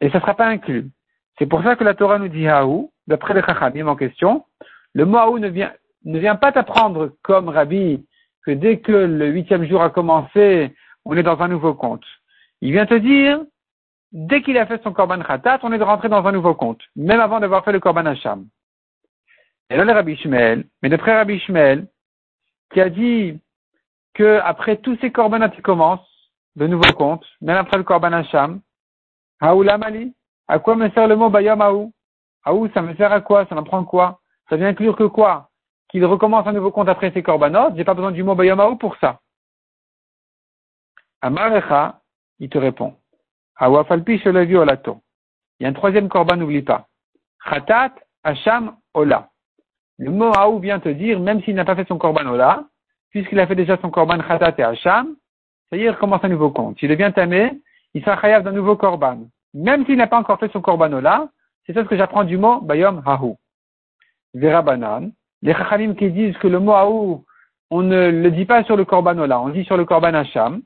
Et 0.00 0.10
ça 0.10 0.18
ne 0.18 0.22
sera 0.22 0.34
pas 0.34 0.46
inclus. 0.46 0.90
C'est 1.38 1.46
pour 1.46 1.62
ça 1.62 1.76
que 1.76 1.84
la 1.84 1.94
Torah 1.94 2.18
nous 2.18 2.28
dit 2.28 2.48
Haou, 2.48 2.92
d'après 3.06 3.34
les 3.34 3.42
Chachamim 3.42 3.86
en 3.86 3.96
question, 3.96 4.44
le 4.92 5.04
mot 5.04 5.18
Haou 5.18 5.38
ne 5.38 5.48
vient, 5.48 5.72
ne 6.04 6.18
vient 6.18 6.36
pas 6.36 6.52
t'apprendre 6.52 7.12
comme 7.22 7.48
Rabbi 7.48 8.04
que 8.44 8.50
dès 8.50 8.80
que 8.80 8.92
le 8.92 9.28
huitième 9.28 9.66
jour 9.66 9.82
a 9.82 9.90
commencé, 9.90 10.74
on 11.04 11.16
est 11.16 11.22
dans 11.22 11.40
un 11.40 11.48
nouveau 11.48 11.74
compte. 11.74 12.04
Il 12.60 12.72
vient 12.72 12.86
te 12.86 12.94
dire, 12.94 13.40
dès 14.12 14.42
qu'il 14.42 14.58
a 14.58 14.66
fait 14.66 14.82
son 14.82 14.92
Korban 14.92 15.22
Khatat, 15.22 15.60
on 15.62 15.72
est 15.72 15.78
de 15.78 15.84
rentrer 15.84 16.08
dans 16.08 16.26
un 16.26 16.32
nouveau 16.32 16.54
compte, 16.54 16.82
même 16.96 17.20
avant 17.20 17.40
d'avoir 17.40 17.64
fait 17.64 17.72
le 17.72 17.80
Korban 17.80 18.06
Hacham. 18.06 18.46
Et 19.70 19.76
là, 19.76 19.84
le 19.84 19.92
Rabbi 19.92 20.16
Shmuel, 20.16 20.64
mais 20.82 20.88
d'après 20.88 21.16
Rabbi 21.16 21.38
Shmuel, 21.40 21.86
qui 22.70 22.80
a 22.80 22.88
dit 22.90 23.40
que 24.14 24.40
après 24.44 24.76
tous 24.78 24.96
ces 25.00 25.10
Korbanats 25.12 25.50
qui 25.50 25.62
commencent, 25.62 26.06
de 26.56 26.66
nouveau 26.66 26.92
compte, 26.92 27.24
même 27.40 27.56
après 27.56 27.76
le 27.76 27.84
Korban 27.84 28.12
Hacham, 28.12 28.60
Haoula 29.40 29.78
Mali, 29.78 30.14
à 30.48 30.58
quoi 30.58 30.74
me 30.74 30.90
sert 30.90 31.06
le 31.06 31.16
mot 31.16 31.30
Bayam 31.30 31.60
Aou 31.60 31.92
Aou, 32.44 32.68
ça 32.74 32.82
me 32.82 32.94
sert 32.96 33.12
à 33.12 33.20
quoi? 33.20 33.46
Ça 33.46 33.54
m'apprend 33.54 33.84
quoi? 33.84 34.20
Ça 34.48 34.56
vient 34.56 34.68
inclure 34.68 34.96
que 34.96 35.04
quoi? 35.04 35.50
Qu'il 35.88 36.04
recommence 36.04 36.46
un 36.46 36.52
nouveau 36.52 36.70
compte 36.70 36.88
après 36.88 37.12
ses 37.12 37.22
korbanot 37.22 37.76
J'ai 37.76 37.84
pas 37.84 37.94
besoin 37.94 38.10
du 38.10 38.22
mot 38.22 38.34
Bayam 38.34 38.60
Aou 38.60 38.76
pour 38.76 38.96
ça. 38.96 39.20
Amarecha, 41.20 42.00
il 42.38 42.48
te 42.48 42.58
répond. 42.58 42.96
Awafalpi 43.56 44.18
Sholavi 44.18 44.56
Olato. 44.56 45.02
Il 45.58 45.64
y 45.64 45.66
a 45.66 45.70
un 45.70 45.72
troisième 45.72 46.08
korban, 46.08 46.36
n'oublie 46.36 46.62
pas. 46.62 46.86
Khatat 47.44 47.94
Hacham 48.22 48.76
Ola. 48.94 49.30
Le 49.98 50.10
mot 50.10 50.32
Aou 50.36 50.58
vient 50.60 50.80
te 50.80 50.88
dire, 50.88 51.20
même 51.20 51.42
s'il 51.42 51.54
n'a 51.54 51.64
pas 51.64 51.76
fait 51.76 51.88
son 51.88 51.98
korban 51.98 52.26
Ola, 52.26 52.64
puisqu'il 53.10 53.40
a 53.40 53.46
fait 53.46 53.56
déjà 53.56 53.76
son 53.78 53.90
korban 53.90 54.18
Khatat 54.18 54.54
et 54.58 54.62
Hacham, 54.62 55.16
est, 55.72 55.78
il 55.78 55.90
recommence 55.90 56.24
un 56.24 56.28
nouveau 56.28 56.50
compte. 56.50 56.78
S'il 56.78 56.88
devient 56.88 57.12
tamé, 57.14 57.60
il 57.94 58.04
sera 58.04 58.40
d'un 58.40 58.52
nouveau 58.52 58.76
korban 58.76 59.26
même 59.54 59.84
s'il 59.86 59.96
n'a 59.96 60.06
pas 60.06 60.18
encore 60.18 60.38
fait 60.38 60.52
son 60.52 60.60
korbanola, 60.60 61.28
c'est 61.66 61.72
ça 61.72 61.82
ce 61.82 61.88
que 61.88 61.96
j'apprends 61.96 62.24
du 62.24 62.36
mot 62.36 62.60
bayom 62.60 63.02
hahu. 63.04 63.34
Vera 64.34 64.62
banan. 64.62 65.10
Les 65.42 65.54
chachamim 65.54 65.94
qui 65.94 66.10
disent 66.10 66.36
que 66.38 66.48
le 66.48 66.58
mot 66.58 66.72
hahu, 66.72 67.24
on 67.70 67.82
ne 67.82 68.10
le 68.10 68.30
dit 68.30 68.44
pas 68.44 68.64
sur 68.64 68.76
le 68.76 68.84
korbanola, 68.84 69.40
on 69.40 69.48
dit 69.50 69.64
sur 69.64 69.76
le 69.76 69.84
korban 69.84 70.14
hacham. 70.14 70.62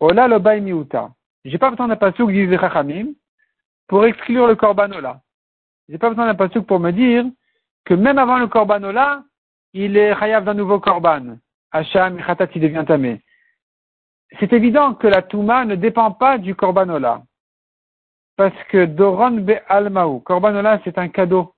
Ola 0.00 0.28
lo 0.28 0.40
miuta. 0.40 1.10
J'ai 1.44 1.58
pas 1.58 1.70
besoin 1.70 1.88
d'un 1.88 1.96
pasuk, 1.96 2.30
disent 2.30 2.48
les 2.48 2.58
chachamim, 2.58 3.08
pour 3.86 4.04
exclure 4.04 4.46
le 4.46 4.56
korbanola. 4.56 5.20
J'ai 5.88 5.98
pas 5.98 6.08
besoin 6.08 6.26
d'un 6.26 6.34
pasuk 6.34 6.66
pour 6.66 6.80
me 6.80 6.90
dire 6.90 7.24
que 7.84 7.94
même 7.94 8.18
avant 8.18 8.38
le 8.38 8.46
korbanola, 8.46 9.22
il 9.72 9.96
est 9.96 10.14
chayav 10.18 10.44
d'un 10.44 10.54
nouveau 10.54 10.80
korban. 10.80 11.36
Hacham, 11.72 12.22
khatat, 12.22 12.48
il 12.54 12.62
devient 12.62 12.84
tamé. 12.86 13.22
C'est 14.38 14.52
évident 14.52 14.94
que 14.94 15.06
la 15.06 15.22
touma 15.22 15.64
ne 15.64 15.74
dépend 15.74 16.12
pas 16.12 16.38
du 16.38 16.54
korbanola. 16.54 17.22
Parce 18.36 18.56
que 18.68 18.84
Doron 18.86 19.42
be 19.42 19.60
almaou, 19.68 20.20
Corbanola, 20.20 20.80
c'est 20.84 20.98
un 20.98 21.08
cadeau. 21.08 21.54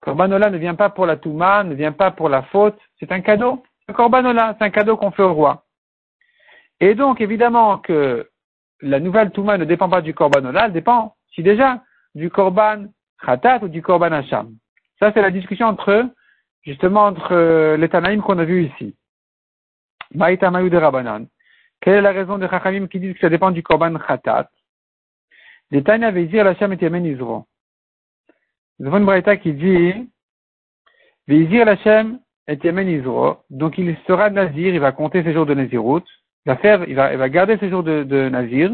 Corbanola 0.00 0.50
ne 0.50 0.58
vient 0.58 0.74
pas 0.74 0.90
pour 0.90 1.06
la 1.06 1.16
Touma, 1.16 1.64
ne 1.64 1.74
vient 1.74 1.92
pas 1.92 2.10
pour 2.10 2.28
la 2.28 2.42
faute, 2.42 2.78
c'est 3.00 3.10
un 3.12 3.20
cadeau. 3.20 3.64
Le 3.88 3.94
Corbanola, 3.94 4.54
c'est 4.58 4.64
un 4.64 4.70
cadeau 4.70 4.96
qu'on 4.96 5.10
fait 5.10 5.22
au 5.22 5.32
roi. 5.32 5.64
Et 6.80 6.94
donc, 6.94 7.20
évidemment 7.20 7.78
que 7.78 8.28
la 8.80 9.00
nouvelle 9.00 9.30
Touma 9.30 9.58
ne 9.58 9.64
dépend 9.64 9.88
pas 9.88 10.02
du 10.02 10.14
Corbanola, 10.14 10.66
elle 10.66 10.72
dépend, 10.72 11.16
si 11.34 11.42
déjà, 11.42 11.82
du 12.14 12.30
Korban 12.30 12.86
Khatat 13.24 13.60
ou 13.62 13.68
du 13.68 13.82
Korban 13.82 14.12
Hacham. 14.12 14.54
Ça, 14.98 15.12
c'est 15.12 15.22
la 15.22 15.30
discussion 15.30 15.66
entre, 15.66 16.08
justement, 16.62 17.04
entre 17.04 17.76
les 17.76 17.88
Tanaïm 17.88 18.22
qu'on 18.22 18.38
a 18.38 18.44
vu 18.44 18.66
ici. 18.66 18.96
Maïtamayou 20.14 20.68
de 20.68 20.76
Rabanan. 20.76 21.26
Quelle 21.80 21.96
est 21.96 22.02
la 22.02 22.12
raison 22.12 22.38
des 22.38 22.48
Chachamim 22.48 22.86
qui 22.88 22.98
disent 22.98 23.14
que 23.14 23.20
ça 23.20 23.28
dépend 23.28 23.50
du 23.50 23.62
Korban 23.62 23.94
Khatat? 23.98 24.48
Des 25.70 25.82
Tanya 25.82 26.10
Veizir 26.10 26.44
Lachem 26.44 26.72
et 26.72 26.78
Yemen 26.80 27.04
Izro. 27.04 27.44
Nous 28.78 28.88
avons 28.88 28.98
une 28.98 29.04
braïta 29.04 29.36
qui 29.36 29.52
dit 29.52 30.10
Veizir 31.26 31.66
Lachem 31.66 32.18
et 32.48 32.58
Yemen 32.62 32.88
Izro. 32.88 33.38
Donc 33.50 33.78
il 33.78 33.96
sera 34.06 34.30
Nazir, 34.30 34.74
il 34.74 34.80
va 34.80 34.92
compter 34.92 35.22
ses 35.22 35.32
jours 35.32 35.46
de 35.46 35.54
Nazirout. 35.54 36.04
Il 36.46 36.50
va 36.50 36.56
faire, 36.56 36.88
il 36.88 36.94
va, 36.94 37.12
il 37.12 37.18
va 37.18 37.28
garder 37.28 37.58
ses 37.58 37.68
jours 37.68 37.82
de, 37.82 38.02
de 38.02 38.28
Nazir. 38.28 38.70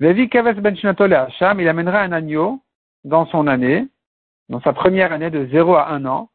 Vevi 0.00 0.28
Kaves 0.28 0.60
Ben 0.60 0.74
et 0.74 1.14
Hacham, 1.14 1.60
il 1.60 1.68
amènera 1.68 2.00
un 2.00 2.12
agneau 2.12 2.60
dans 3.04 3.26
son 3.26 3.46
année, 3.46 3.86
dans 4.48 4.60
sa 4.60 4.72
première 4.72 5.12
année 5.12 5.30
de 5.30 5.46
0 5.46 5.74
à 5.74 5.90
1 5.92 6.04
an, 6.06 6.30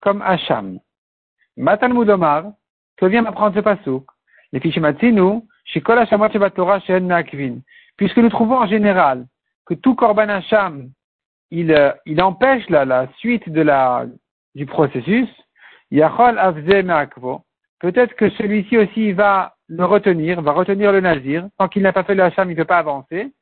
comme 0.00 0.22
Hacham. 0.22 0.78
Matan 1.56 1.90
Moudomar, 1.90 2.44
que 2.96 3.06
vient 3.06 3.22
m'apprendre 3.22 3.54
ce 3.54 3.60
pasouk. 3.60 4.06
Les 4.52 4.60
Fishimatzinu, 4.60 5.42
Shikol 5.64 5.98
Hashamot 5.98 6.28
Torah 6.28 6.80
Shen 6.80 7.06
Nakvin 7.06 7.60
puisque 7.96 8.18
nous 8.18 8.30
trouvons 8.30 8.56
en 8.56 8.66
général 8.66 9.26
que 9.66 9.74
tout 9.74 9.94
Korban 9.94 10.28
Hacham, 10.28 10.90
il, 11.50 11.72
euh, 11.72 11.92
il 12.06 12.20
empêche 12.20 12.68
la, 12.68 12.84
la 12.84 13.08
suite 13.18 13.48
de 13.48 13.60
la, 13.60 14.06
du 14.54 14.66
processus, 14.66 15.28
Yachol 15.90 16.38
Avze 16.38 16.84
Me'akvo, 16.84 17.44
peut-être 17.78 18.14
que 18.14 18.30
celui-ci 18.30 18.78
aussi 18.78 19.12
va 19.12 19.54
le 19.68 19.84
retenir, 19.84 20.40
va 20.42 20.52
retenir 20.52 20.92
le 20.92 21.00
Nazir, 21.00 21.48
tant 21.58 21.68
qu'il 21.68 21.82
n'a 21.82 21.92
pas 21.92 22.04
fait 22.04 22.14
le 22.14 22.24
Hacham, 22.24 22.50
il 22.50 22.54
ne 22.54 22.56
peut 22.56 22.64
pas 22.64 22.78
avancer. 22.78 23.32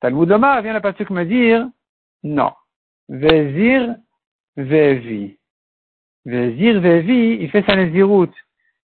Talmud 0.00 0.30
Omar 0.30 0.62
vient 0.62 0.72
le 0.72 0.80
que 0.80 1.12
me 1.12 1.24
dire, 1.24 1.68
non. 2.22 2.52
Vezir 3.08 3.96
Vevi. 4.56 5.38
Vezir 6.24 6.80
Vevi, 6.80 7.38
il 7.40 7.50
fait 7.50 7.64
sa 7.68 7.76
Naziroute, 7.76 8.34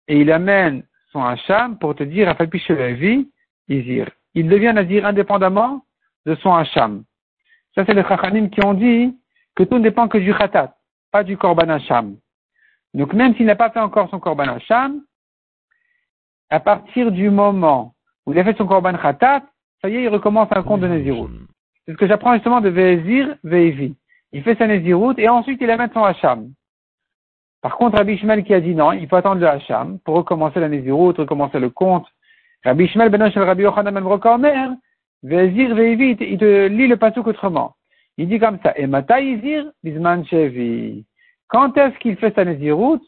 et 0.08 0.20
il 0.20 0.32
amène 0.32 0.84
son 1.12 1.24
Hacham 1.24 1.78
pour 1.80 1.96
te 1.96 2.04
dire, 2.04 2.30
à 2.30 2.36
Falpiche 2.36 2.70
Vevi, 2.70 3.30
Izir 3.70 4.10
il 4.36 4.48
devient 4.48 4.74
nazir 4.74 5.06
indépendamment 5.06 5.86
de 6.26 6.36
son 6.36 6.54
hacham. 6.54 7.04
Ça, 7.76 7.86
c'est 7.86 7.94
les 7.94 8.04
chachanim 8.04 8.50
qui 8.50 8.64
ont 8.64 8.74
dit 8.74 9.16
que 9.56 9.64
tout 9.64 9.78
ne 9.78 9.84
dépend 9.84 10.08
que 10.08 10.18
du 10.18 10.34
khatat, 10.34 10.76
pas 11.12 11.24
du 11.24 11.38
korban 11.38 11.70
hacham. 11.70 12.18
Donc 12.94 13.14
même 13.14 13.36
s'il 13.36 13.46
n'a 13.46 13.56
pas 13.56 13.72
fait 13.72 13.80
encore 13.80 14.10
son 14.10 14.20
korban 14.20 14.48
Hacham, 14.48 15.02
à 16.50 16.60
partir 16.60 17.12
du 17.12 17.30
moment 17.30 17.96
où 18.26 18.34
il 18.34 18.40
a 18.40 18.44
fait 18.44 18.56
son 18.58 18.68
korban 18.68 18.96
Khatat, 18.96 19.44
ça 19.82 19.90
y 19.90 19.96
est, 19.96 20.04
il 20.04 20.10
recommence 20.10 20.50
un 20.52 20.62
compte 20.62 20.82
de 20.82 20.88
Nézirut. 20.88 21.32
C'est 21.86 21.94
ce 21.94 21.98
que 21.98 22.08
j'apprends 22.08 22.36
justement 22.36 22.62
de 22.62 22.70
Vezir 22.70 23.36
Vevi. 23.44 23.96
Il 24.34 24.44
fait 24.44 24.58
sa 24.58 24.68
Nézirut 24.68 25.14
et 25.18 25.30
ensuite 25.30 25.62
il 25.62 25.68
mettre 25.68 25.94
son 25.94 26.04
Hacham. 26.04 26.52
Par 27.62 27.78
contre, 27.78 27.98
Rabbi 27.98 28.14
Ishmael 28.14 28.44
qui 28.44 28.54
a 28.54 28.60
dit 28.60 28.76
non, 28.76 28.92
il 28.92 29.08
faut 29.08 29.16
attendre 29.16 29.40
le 29.40 29.48
Hacham 29.48 30.00
pour 30.00 30.16
recommencer 30.16 30.60
la 30.60 30.70
Nézirut, 30.70 31.14
recommencer 31.18 31.60
le 31.60 31.70
compte. 31.70 32.08
Rabbi 32.66 32.86
Ishmael 32.86 33.10
ben 33.10 33.24
Rabbi 33.24 33.64
Yochanan 33.64 33.94
ben 33.94 34.04
Rokomer, 34.04 34.70
Vezir 35.22 35.74
Vevi, 35.76 36.18
il 36.20 36.38
te 36.38 36.68
lit 36.68 36.88
le 36.88 36.98
pasuk 36.98 37.28
autrement. 37.28 37.76
Il 38.18 38.28
dit 38.28 38.40
comme 38.40 38.60
ça, 38.62 38.74
et 38.78 38.84
Izir 38.84 39.66
Bisman. 39.84 40.24
Quand 41.48 41.78
est-ce 41.78 41.98
qu'il 42.00 42.18
fait 42.18 42.36
sa 42.36 42.44
Nézirut 42.44 43.00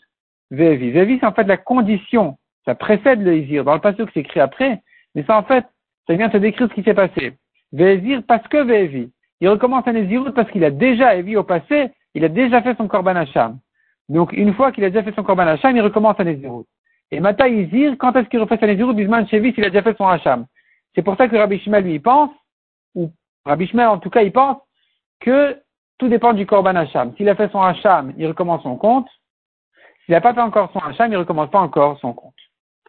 Vevi. 0.52 0.92
Vevi, 0.92 1.18
c'est 1.20 1.26
en 1.26 1.34
fait 1.34 1.44
la 1.44 1.58
condition. 1.58 2.38
Ça 2.66 2.76
précède 2.76 3.22
le 3.22 3.36
Izir. 3.38 3.64
Dans 3.64 3.74
le 3.74 3.82
pasuk, 3.82 4.10
c'est 4.14 4.22
écrit 4.22 4.40
après. 4.40 4.82
Mais 5.14 5.24
ça, 5.24 5.38
en 5.38 5.44
fait, 5.44 5.66
ça 6.08 6.16
vient 6.16 6.30
te 6.30 6.38
décrire 6.38 6.70
ce 6.70 6.74
qui 6.74 6.84
s'est 6.84 6.94
passé. 6.94 7.34
Vezir 7.74 8.22
parce 8.28 8.48
que 8.48 8.64
Vevi. 8.64 9.12
Il 9.42 9.50
recommence 9.50 9.88
à 9.88 9.94
Nézirut 9.94 10.32
parce 10.34 10.50
qu'il 10.52 10.64
a 10.64 10.72
déjà 10.72 11.16
Evi 11.16 11.36
au 11.36 11.44
passé, 11.44 11.92
il 12.14 12.24
a 12.24 12.30
déjà 12.30 12.62
fait 12.62 12.76
son 12.78 12.88
Korban 12.88 13.16
Hacham. 13.16 13.60
Donc, 14.08 14.32
une 14.34 14.54
fois 14.54 14.72
qu'il 14.72 14.84
a 14.84 14.90
déjà 14.90 15.04
fait 15.04 15.14
son 15.16 15.24
Korban 15.24 15.48
Hacham, 15.48 15.76
il 15.76 15.82
recommence 15.82 16.20
à 16.20 16.24
Nézirut. 16.24 16.66
Et 17.12 17.20
Mata 17.20 17.48
Izir, 17.48 17.96
quand 18.00 18.16
est-ce 18.16 18.30
qu'il 18.30 18.40
refait 18.40 18.58
sa 18.58 18.68
Nézirut 18.68 18.94
Bisman 18.94 19.28
Chevi 19.28 19.54
s'il 19.54 19.64
a 19.66 19.70
déjà 19.70 19.84
fait 19.84 19.98
son 19.98 20.08
Hacham 20.08 20.46
C'est 20.94 21.02
pour 21.02 21.18
ça 21.18 21.28
que 21.28 21.36
Rabbi 21.36 21.60
Shimel 21.60 21.84
lui 21.84 22.00
pense, 22.00 22.32
ou 22.96 23.12
Rabbi 23.46 23.68
Shimel 23.68 23.88
en 23.88 24.00
tout 24.00 24.10
cas 24.10 24.22
il 24.22 24.32
pense, 24.32 24.58
que 25.20 25.60
tout 25.98 26.08
dépend 26.08 26.34
du 26.34 26.46
Korban 26.46 26.76
Hacham. 26.76 27.14
S'il 27.18 27.30
a 27.30 27.36
fait 27.36 27.52
son 27.52 27.62
Hacham, 27.62 28.14
il 28.18 28.28
recommence 28.28 28.64
son 28.64 28.78
compte. 28.78 29.08
S'il 30.06 30.14
n'a 30.14 30.22
pas 30.22 30.34
fait 30.34 30.42
encore 30.42 30.72
son 30.72 30.80
Hacham, 30.80 31.12
il 31.12 31.18
recommence 31.18 31.50
pas 31.50 31.62
encore 31.62 32.00
son 32.00 32.14
compte. 32.14 32.35